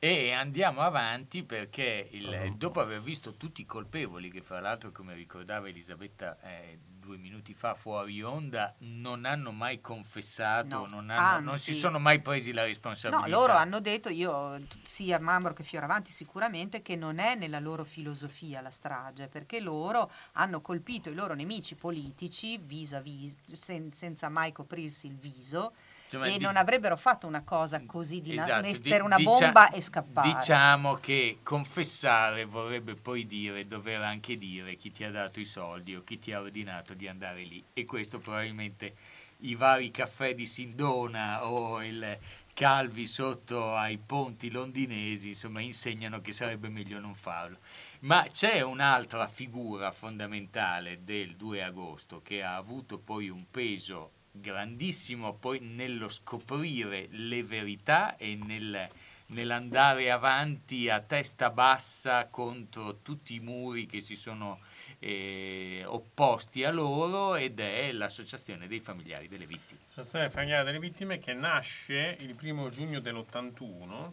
[0.01, 5.15] E andiamo avanti perché il- dopo aver visto tutti i colpevoli, che fra l'altro, come
[5.15, 6.79] ricordava Elisabetta eh,
[7.09, 11.99] due minuti fa fuori onda, non hanno mai confessato, No, non, hanno- non si sono
[11.99, 13.29] mai presi la No, responsabilità.
[13.29, 18.61] loro hanno detto, io sia Mambro che Fioravanti sicuramente, che non è nella loro filosofia
[18.61, 25.07] la strage, perché loro hanno colpito i loro nemici politici vis-à-vis, sen- senza mai coprirsi
[25.07, 25.73] il viso.
[26.09, 29.31] Insomma, e di- non avrebbero fatto una cosa così di Esatto, mettere di- una dicia-
[29.31, 30.33] bomba e scappare.
[30.33, 35.95] Diciamo che confessare vorrebbe poi dire dover anche dire chi ti ha dato i soldi
[35.95, 37.63] o chi ti ha ordinato di andare lì.
[37.75, 38.95] E questo probabilmente
[39.43, 42.19] i vari caffè di Sindona o il
[42.55, 47.59] Calvi sotto ai ponti londinesi, insomma, insegnano che sarebbe meglio non farlo.
[48.01, 55.35] Ma c'è un'altra figura fondamentale del 2 agosto che ha avuto poi un peso grandissimo
[55.35, 58.87] poi nello scoprire le verità e nel,
[59.27, 64.61] nell'andare avanti a testa bassa contro tutti i muri che si sono
[65.01, 69.81] eh, opposti a loro ed è l'associazione dei familiari delle vittime.
[69.95, 74.13] L'associazione familiare delle vittime che nasce il primo giugno dell'81.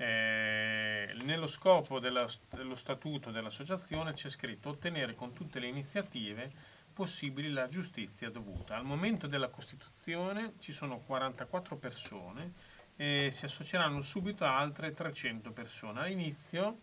[0.00, 6.48] eh, nello scopo della- dello statuto dell'associazione c'è scritto ottenere con tutte le iniziative
[6.98, 8.74] possibili la giustizia dovuta.
[8.74, 12.52] Al momento della Costituzione ci sono 44 persone
[12.96, 16.00] e si associeranno subito altre 300 persone.
[16.00, 16.80] All'inizio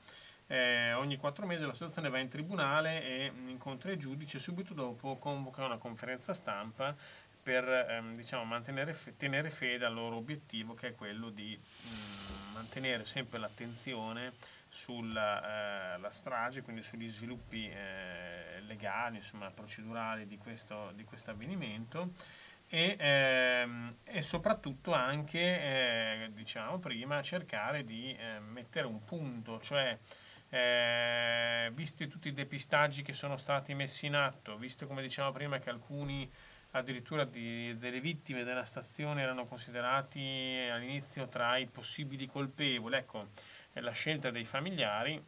[0.47, 5.65] eh, ogni quattro mesi l'associazione va in tribunale e incontra il giudice, subito dopo convoca
[5.65, 6.95] una conferenza stampa
[7.43, 12.53] per ehm, diciamo, mantenere fe- tenere fede al loro obiettivo che è quello di mm,
[12.53, 14.31] mantenere sempre l'attenzione
[14.75, 22.11] sulla eh, strage, quindi sugli sviluppi eh, legali, insomma, procedurali di questo di avvenimento
[22.67, 29.97] e, ehm, e soprattutto anche, eh, diciamo prima, cercare di eh, mettere un punto, cioè
[30.49, 35.57] eh, visti tutti i depistaggi che sono stati messi in atto, visto come dicevamo prima
[35.59, 36.29] che alcuni
[36.71, 43.29] addirittura di- delle vittime della stazione erano considerati all'inizio tra i possibili colpevoli, ecco,
[43.81, 45.23] la scelta dei familiari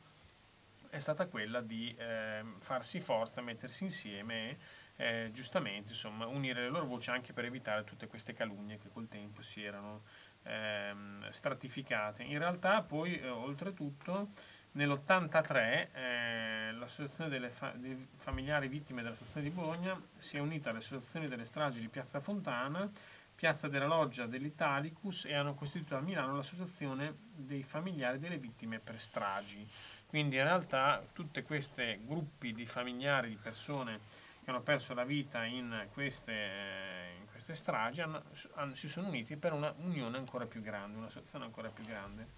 [0.90, 4.57] è stata quella di ehm, farsi forza, mettersi insieme
[4.95, 8.90] e eh, giustamente insomma, unire le loro voci anche per evitare tutte queste calunnie che
[8.90, 10.03] col tempo si erano
[10.44, 12.24] ehm, stratificate.
[12.24, 14.30] In realtà poi eh, oltretutto
[14.72, 20.69] nell'83 eh, l'associazione delle fa- dei familiari vittime della stazione di Bologna si è unita
[20.69, 22.90] alle associazioni delle stragi di Piazza Fontana,
[23.38, 29.00] Piazza della Loggia dell'Italicus e hanno costituito a Milano l'associazione dei familiari delle vittime per
[29.00, 29.64] stragi.
[30.08, 34.00] Quindi in realtà tutti questi gruppi di familiari, di persone
[34.44, 38.24] che hanno perso la vita in queste, in queste stragi hanno-
[38.56, 42.30] hanno- si sono uniti per una unione ancora più grande, un'associazione ancora più grande.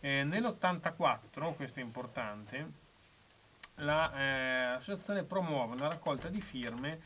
[0.00, 2.72] Eh, Nell'84, questo è importante,
[3.76, 7.00] la, eh, l'associazione promuove una raccolta di firme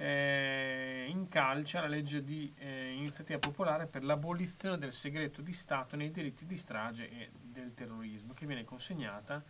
[0.00, 6.10] eh, incalcia la legge di eh, iniziativa popolare per l'abolizione del segreto di Stato nei
[6.10, 9.44] delitti di strage e del terrorismo, che viene consegnata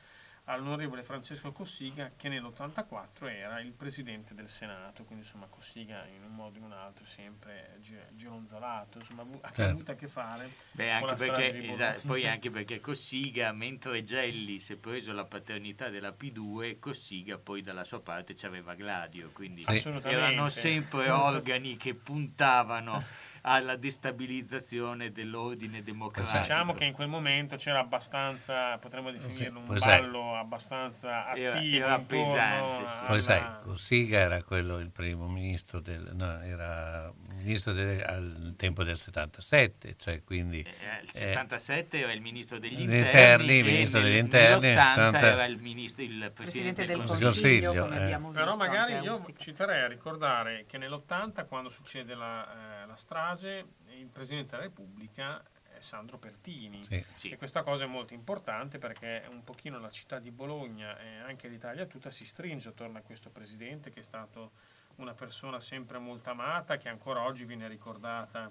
[0.52, 5.04] all'onorevole Francesco Cossiga, che nell'84 era il presidente del Senato.
[5.04, 9.50] Quindi, insomma, Cossiga in un modo o in un altro sempre gi- gironzolato, insomma, ha
[9.52, 9.62] Certo.
[9.62, 14.60] avuto a che fare Beh, con anche perché, esatto, poi anche perché Cossiga, mentre Gelli
[14.60, 19.62] si è preso la paternità della P2, Cossiga poi dalla sua parte c'aveva Gladio, quindi
[19.64, 19.88] Sì.
[20.04, 23.02] Erano sempre organi che puntavano
[23.42, 26.38] alla destabilizzazione dell'ordine democratico.
[26.38, 31.56] Diciamo che in quel momento c'era abbastanza, potremmo definirlo un Poi sai- ballo abbastanza Era-
[31.56, 32.98] attivo era intorno pesante, sì.
[33.06, 38.54] Poi alla- sai, Cossiga era quello il primo ministro del, no, era ministro del- al
[38.56, 43.02] tempo del 77, cioè quindi Eh, il eh, 77 era il ministro degli Gli interni,
[43.02, 47.26] interni, e ministro degli interni, nell'80 tanta- era il, ministro, il presidente, del Consiglio.
[47.28, 47.72] Consiglio.
[47.72, 48.32] Consiglio, eh.
[48.32, 53.28] Però magari io ci terrei a ricordare che nell'80, quando succede la, eh, la strage,
[53.32, 55.42] il Presidente della Repubblica
[55.72, 56.84] è Sandro Pertini.
[56.84, 57.30] Sì.
[57.30, 61.48] E questa cosa è molto importante perché un pochino la città di Bologna e anche
[61.48, 64.52] l'Italia tutta si stringe attorno a questo Presidente che è stato
[64.96, 68.50] una persona sempre molto amata, che ancora oggi viene ricordata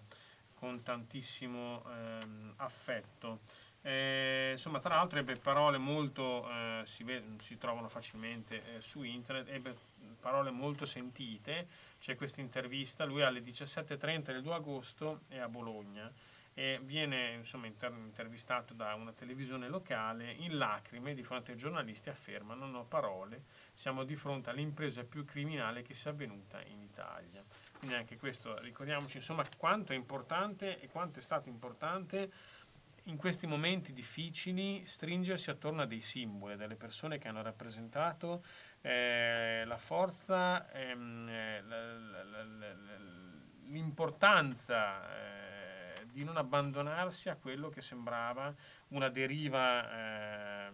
[0.55, 3.39] con tantissimo ehm, affetto.
[3.81, 9.03] Eh, insomma, tra l'altro ebbe parole molto, eh, si, ve- si trovano facilmente eh, su
[9.03, 9.75] internet, ebbe
[10.19, 11.67] parole molto sentite.
[11.99, 16.11] C'è questa intervista, lui alle 17.30 del 2 agosto è a Bologna
[16.53, 22.09] e viene insomma, inter- intervistato da una televisione locale in lacrime di fronte ai giornalisti
[22.09, 23.43] afferma non ho parole,
[23.73, 27.43] siamo di fronte all'impresa più criminale che sia avvenuta in Italia.
[27.77, 32.31] Quindi anche questo, ricordiamoci insomma quanto è importante e quanto è stato importante
[33.03, 38.43] in questi momenti difficili stringersi attorno a dei simboli, a delle persone che hanno rappresentato
[38.81, 42.73] eh, la forza, ehm, eh, la- la- la-
[43.67, 48.53] l'importanza eh, di non abbandonarsi a quello che sembrava
[48.89, 50.71] una deriva eh,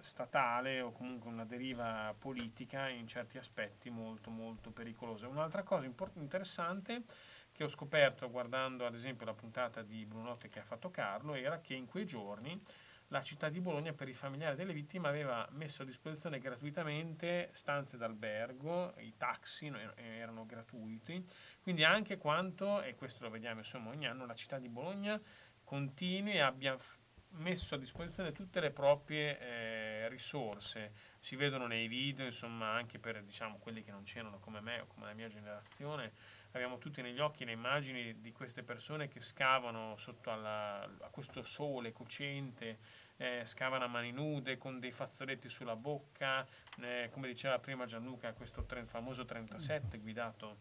[0.00, 5.28] statale o comunque una deriva politica in certi aspetti molto molto pericolosa.
[5.28, 7.04] Un'altra cosa import- interessante
[7.54, 11.60] che ho scoperto guardando ad esempio la puntata di Brunotte che ha fatto Carlo era
[11.60, 12.60] che in quei giorni
[13.08, 17.96] la città di Bologna per i familiari delle vittime aveva messo a disposizione gratuitamente stanze
[17.96, 21.24] d'albergo, i taxi no- erano gratuiti,
[21.62, 25.20] quindi anche quanto, e questo lo vediamo insomma ogni anno, la città di Bologna
[25.62, 26.76] continui e abbia
[27.36, 30.92] messo a disposizione tutte le proprie eh, risorse.
[31.18, 34.86] Si vedono nei video, insomma, anche per diciamo, quelli che non c'erano come me o
[34.86, 36.12] come la mia generazione,
[36.54, 41.42] abbiamo tutti negli occhi le immagini di queste persone che scavano sotto alla- a questo
[41.42, 42.78] sole cocente,
[43.16, 46.46] eh, scavano a mani nude con dei fazzoletti sulla bocca,
[46.80, 50.58] eh, come diceva prima Gianluca, questo tre- famoso 37 guidato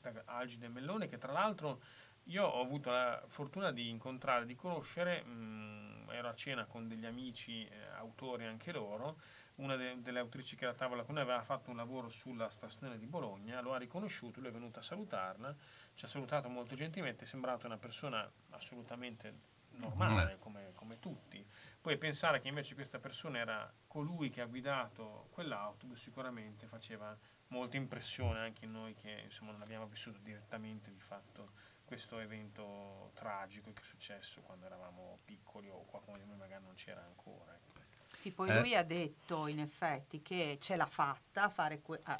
[0.00, 1.80] da Algide Mellone, che tra l'altro
[2.24, 7.06] io ho avuto la fortuna di incontrare, di conoscere, mh, ero a cena con degli
[7.06, 9.20] amici, eh, autori anche loro,
[9.58, 12.48] una de- delle autrici che era a tavola con noi aveva fatto un lavoro sulla
[12.50, 15.54] stazione di Bologna, lo ha riconosciuto, lui è venuto a salutarla,
[15.94, 20.40] ci ha salutato molto gentilmente, è sembrata una persona assolutamente normale, Mm.
[20.40, 21.44] come, come tutti.
[21.80, 27.16] Poi pensare che invece questa persona era colui che ha guidato quell'autobus sicuramente faceva
[27.48, 31.52] molta impressione anche in noi che insomma non abbiamo vissuto direttamente di fatto
[31.84, 36.74] questo evento tragico che è successo quando eravamo piccoli o qualcuno di noi magari non
[36.74, 37.56] c'era ancora.
[38.18, 38.58] Sì, poi Eh.
[38.58, 42.18] lui ha detto in effetti che ce l'ha fatta a, fare que- a-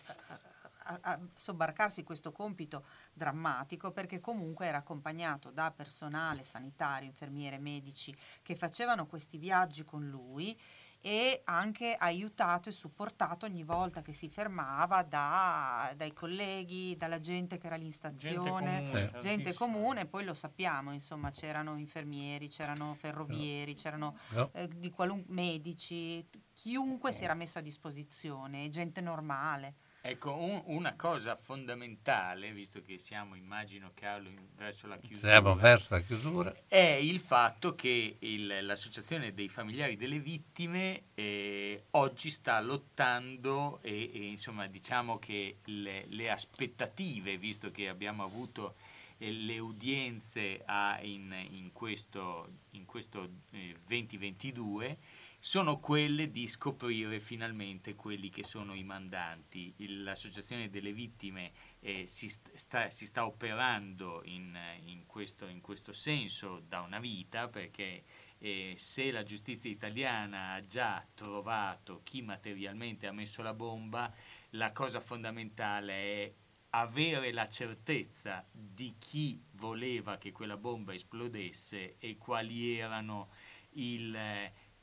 [0.84, 8.16] a- a sobbarcarsi questo compito drammatico perché comunque era accompagnato da personale sanitario, infermiere, medici
[8.42, 10.56] che facevano questi viaggi con lui
[11.00, 17.56] e anche aiutato e supportato ogni volta che si fermava da- dai colleghi, dalla gente
[17.56, 22.94] che era lì in stazione, comune, gente comune, poi lo sappiamo, insomma c'erano infermieri, c'erano
[22.94, 24.50] ferrovieri, c'erano No.
[24.54, 29.76] eh, di qualun- medici, chiunque si era messo a disposizione, gente normale.
[30.10, 35.88] Ecco, un- una cosa fondamentale, visto che siamo, immagino, Carlo, verso la chiusura, siamo verso
[35.94, 36.54] la chiusura.
[36.66, 44.10] è il fatto che il- l'Associazione dei familiari delle vittime eh, oggi sta lottando e,
[44.14, 48.76] e, insomma diciamo che le, le aspettative, visto che abbiamo avuto
[49.18, 50.64] le udienze
[51.02, 54.98] in, in questo, in questo eh, 2022,
[55.40, 59.72] sono quelle di scoprire finalmente quelli che sono i mandanti.
[59.78, 65.92] L'associazione delle vittime eh, si, st- sta, si sta operando in, in questo, in questo
[65.92, 68.04] senso da una vita perché
[68.38, 74.12] eh, se la giustizia italiana ha già trovato chi materialmente ha messo la bomba,
[74.50, 76.32] la cosa fondamentale è
[76.70, 83.28] avere la certezza di chi voleva che quella bomba esplodesse e quali erano
[83.70, 84.16] il,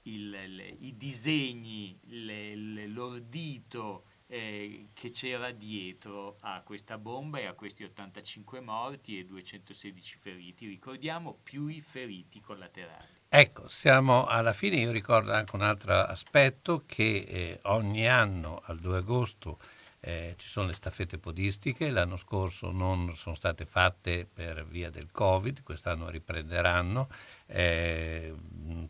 [0.04, 7.46] il- le- i disegni, le- le- l'ordito eh, che c'era dietro a questa bomba e
[7.46, 10.68] a questi 85 morti e 216 feriti.
[10.68, 13.14] Ricordiamo più i feriti collaterali.
[13.28, 18.80] Ecco, siamo alla fine, io ricordo anche un altro aspetto che eh, ogni anno al
[18.80, 19.60] 2 agosto
[20.08, 25.10] eh, ci sono le staffette podistiche, l'anno scorso non sono state fatte per via del
[25.12, 27.10] Covid, quest'anno riprenderanno,
[27.48, 28.32] eh,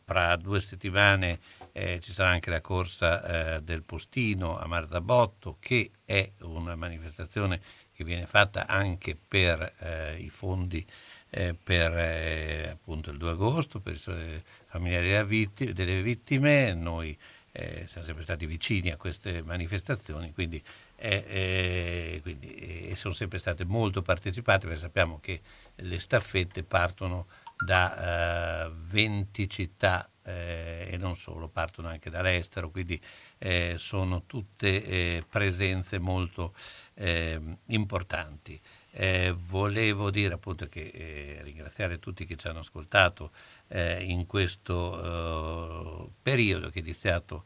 [0.04, 1.40] fra due settimane
[1.72, 7.62] eh, ci sarà anche la corsa eh, del postino a Marzabotto che è una manifestazione
[7.94, 10.86] che viene fatta anche per eh, i fondi
[11.30, 16.74] eh, per appunto il 2 agosto, per i familiari delle vittime.
[16.74, 17.18] Noi
[17.88, 20.62] siamo sempre stati vicini a queste manifestazioni, quindi,
[20.98, 25.42] eh, eh, quindi, eh, sono sempre state molto partecipate perché sappiamo che
[25.76, 27.28] le staffette partono
[27.58, 33.00] da eh, 20 città eh, e non solo, partono anche dall'estero, quindi
[33.38, 36.54] eh, sono tutte eh, presenze molto
[36.96, 38.60] eh, importanti.
[38.92, 43.32] Eh, volevo dire appunto che eh, ringraziare tutti che ci hanno ascoltato
[43.68, 47.46] in questo periodo che è iniziato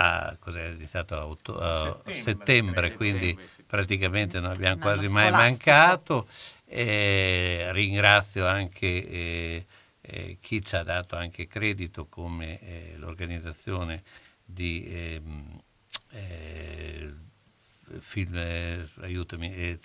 [0.00, 2.22] a, cos'è, è iniziato a, otto- a Settembre.
[2.22, 5.70] settembre, quindi settembre, praticamente non abbiamo quasi mai scolastico.
[5.70, 6.28] mancato.
[6.66, 9.66] Eh, ringrazio anche eh,
[10.02, 14.02] eh, chi ci ha dato anche credito come eh, l'organizzazione
[14.44, 15.60] di ehm,
[16.10, 17.12] eh,
[17.98, 19.78] film, eh, aiutami, eh,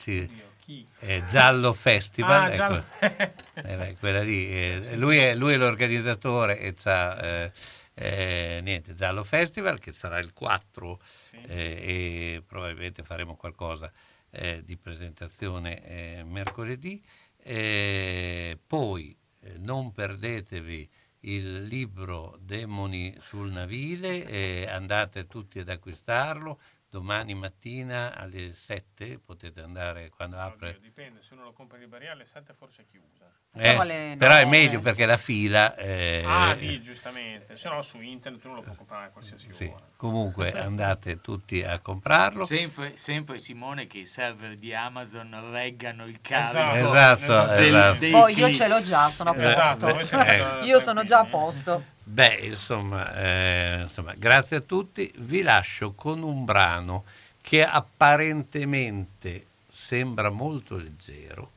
[0.99, 2.55] eh, Giallo Festival, Ah, ecco.
[2.55, 2.85] Giallo-
[3.65, 7.51] Eh, beh, quella lì, eh, lui, è, lui è l'organizzatore e c'ha eh,
[7.95, 10.99] eh, niente, Giallo Festival che sarà il 4
[11.31, 13.91] eh, e probabilmente faremo qualcosa
[14.31, 17.03] eh, di presentazione eh, mercoledì.
[17.37, 20.89] Eh, poi eh, non perdetevi
[21.25, 26.59] il libro Demoni sul Navile, andate tutti ad acquistarlo.
[26.97, 30.67] Domani mattina alle 7 potete andare quando apre.
[30.69, 33.25] Oddio, dipende, se uno lo compra in libreria alle 7 forse è chiusa.
[33.55, 35.75] Eh, però è meglio perché la fila.
[35.75, 37.57] eh, Ah, lì, giustamente.
[37.57, 39.63] Se no su internet uno lo può comprare a qualsiasi sì.
[39.73, 39.83] ora.
[39.97, 42.45] Comunque andate tutti a comprarlo.
[42.45, 47.21] Sempre, sempre Simone che i server di Amazon reggano il carico Esatto,
[47.55, 47.97] del- esatto.
[47.99, 48.61] dei Poi io click.
[48.61, 50.15] ce l'ho già, sono a Esatto, posto.
[50.15, 51.85] già Io sono già a posto.
[52.05, 55.11] Beh, insomma, eh, insomma, grazie a tutti.
[55.17, 57.05] Vi lascio con un brano
[57.41, 61.51] che apparentemente sembra molto leggero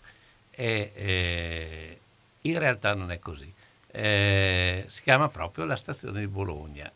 [0.50, 2.00] e eh,
[2.42, 3.52] in realtà non è così.
[3.90, 6.90] Eh, si chiama proprio La stazione di Bologna.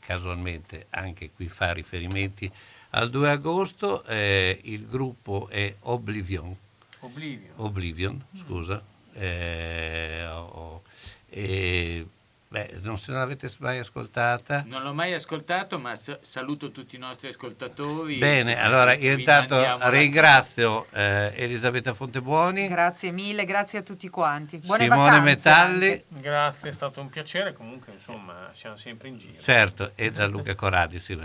[0.00, 2.50] Casualmente anche qui fa riferimenti
[2.90, 4.02] al 2 agosto.
[4.04, 6.54] eh, il gruppo è Oblivion.
[7.00, 7.52] Oblivion.
[7.56, 8.82] Oblivion, scusa.
[9.12, 10.82] Eh, ho- ho-
[11.28, 12.06] e,
[12.54, 14.62] beh, non se non l'avete mai ascoltata.
[14.68, 18.18] Non l'ho mai ascoltato, ma sa- saluto tutti i nostri ascoltatori.
[18.18, 19.60] Bene, allora io intanto
[19.90, 24.58] ringrazio eh, Elisabetta Fontebuoni, Grazie mille, grazie a tutti quanti.
[24.58, 26.04] Buone Simone vacanze Metalli, anche.
[26.08, 27.52] Grazie, è stato un piacere.
[27.52, 29.40] Comunque, insomma, siamo sempre in giro.
[29.40, 31.00] certo, e Gianluca Corradi.
[31.00, 31.18] Sì.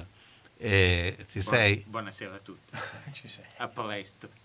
[0.58, 1.86] Eh, ci Buona- sei?
[1.88, 2.76] Buonasera a tutti.
[3.14, 3.46] Ci sei.
[3.58, 4.39] A presto.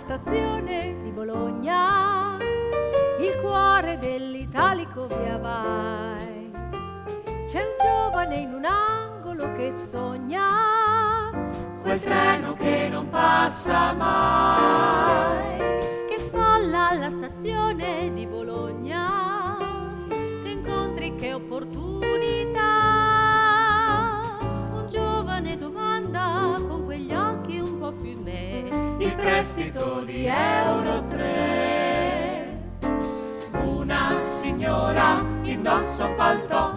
[0.00, 2.38] Stazione di Bologna,
[3.20, 6.50] il cuore dell'italico via vai.
[7.46, 11.30] C'è un giovane in un angolo che sogna
[11.82, 15.58] quel treno che non passa mai.
[16.08, 19.58] Che folla alla stazione di Bologna,
[20.08, 22.58] che incontri, che opportunità.
[24.72, 28.20] Un giovane domanda con quegli occhi un po' fumé il
[29.20, 32.58] prestito di Euro 3.
[33.62, 36.72] Una signora indossa un paltò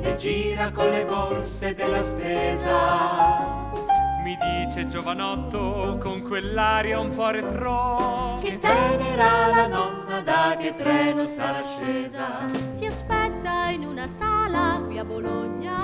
[0.00, 3.74] e gira con le borse della spesa.
[4.22, 11.26] Mi dice giovanotto con quell'aria un po' retro Che tenera la nonna da che treno
[11.26, 12.46] sarà scesa.
[12.70, 15.76] Si aspetta in una sala qui a Bologna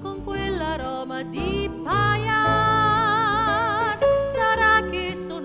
[0.00, 2.67] con quell'aroma di paia.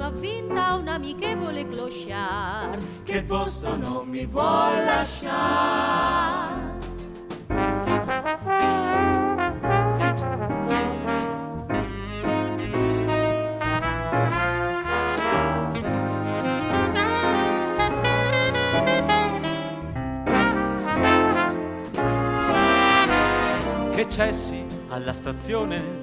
[0.04, 6.72] Sono avvinta una l'amichevole clochard che posto non mi vuol lasciare.
[23.96, 26.03] Che cessi alla stazione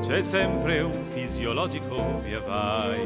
[0.00, 3.02] c'è sempre un fisiologico via vai.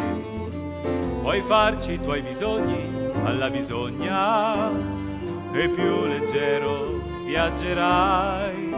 [1.21, 4.71] Puoi farci i tuoi bisogni alla bisogna
[5.53, 8.75] e più leggero viaggerai.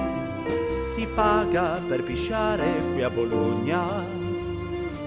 [0.95, 3.85] Si paga per pisciare qui a Bologna,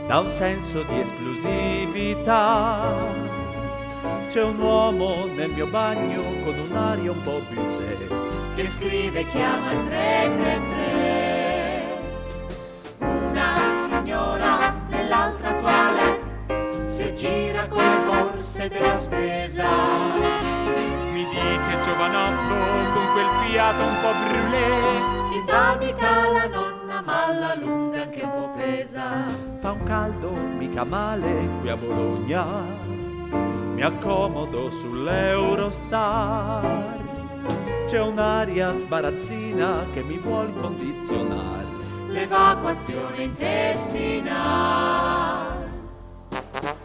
[0.07, 2.95] da un senso di esclusività.
[4.29, 7.95] C'è un uomo nel mio bagno con un'aria un po' busè
[8.55, 10.86] che scrive chiama il 333
[17.17, 19.67] gira con le borse della spesa
[21.11, 22.53] Mi dice giovanotto
[22.93, 25.01] con quel fiato un po' brûlé.
[25.29, 29.25] simpatica la nonna ma alla lunga anche un po' pesa
[29.59, 32.45] Fa un caldo mica male qui a Bologna,
[33.73, 36.95] mi accomodo sull'Eurostar.
[37.87, 41.65] C'è un'aria sbarazzina che mi vuol condizionare.
[42.09, 45.26] l'evacuazione intestinale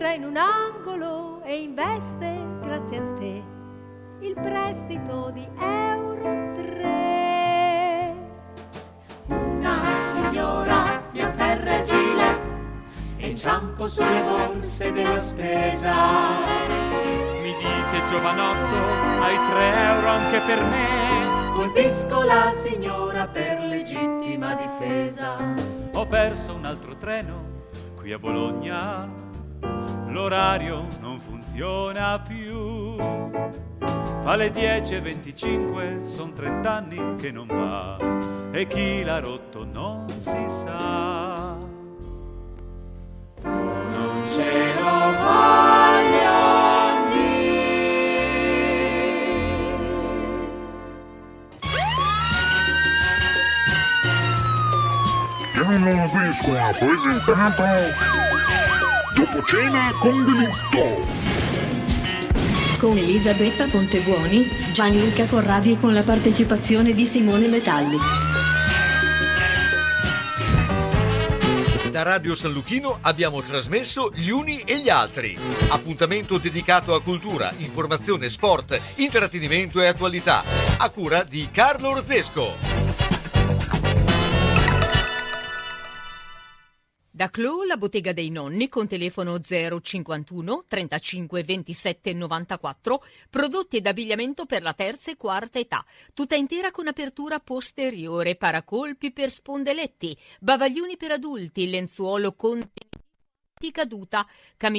[0.00, 3.44] oblitera in un angolo e investe, grazie a te,
[4.20, 8.14] il prestito di euro 3.
[9.26, 12.40] Una signora mi afferra il gilet
[13.18, 15.92] e inciampo sulle borse della spesa.
[17.42, 18.76] Mi dice giovanotto,
[19.20, 21.52] hai tre euro anche per me.
[21.54, 25.36] Colpisco la signora per legittima difesa.
[25.92, 27.58] Ho perso un altro treno
[27.94, 29.28] qui a Bologna.
[30.10, 32.96] L'orario non funziona più.
[34.22, 37.96] Fa le 10.25, son 30 anni che non va.
[38.50, 41.56] E chi l'ha rotto non si sa.
[43.42, 46.50] Non ce lo voglio
[55.80, 57.62] Piano Vesco ha presentato
[59.30, 61.06] Dopo cena con delitto
[62.78, 67.96] Con Elisabetta Pontebuoni, Gianluca Corradi e con la partecipazione di Simone Metalli.
[71.92, 75.38] Da Radio San Luchino abbiamo trasmesso Gli Uni e gli Altri.
[75.68, 80.42] Appuntamento dedicato a cultura, informazione, sport, intrattenimento e attualità.
[80.78, 82.89] A cura di Carlo Orzesco.
[87.20, 94.46] Da Clo, la bottega dei nonni con telefono 051 35 27 94, prodotti ed abbigliamento
[94.46, 95.84] per la terza e quarta età,
[96.14, 102.66] tutta intera con apertura posteriore, paracolpi per spondeletti, bavaglioni per adulti, lenzuolo con
[103.70, 104.26] caduta,
[104.56, 104.78] camicie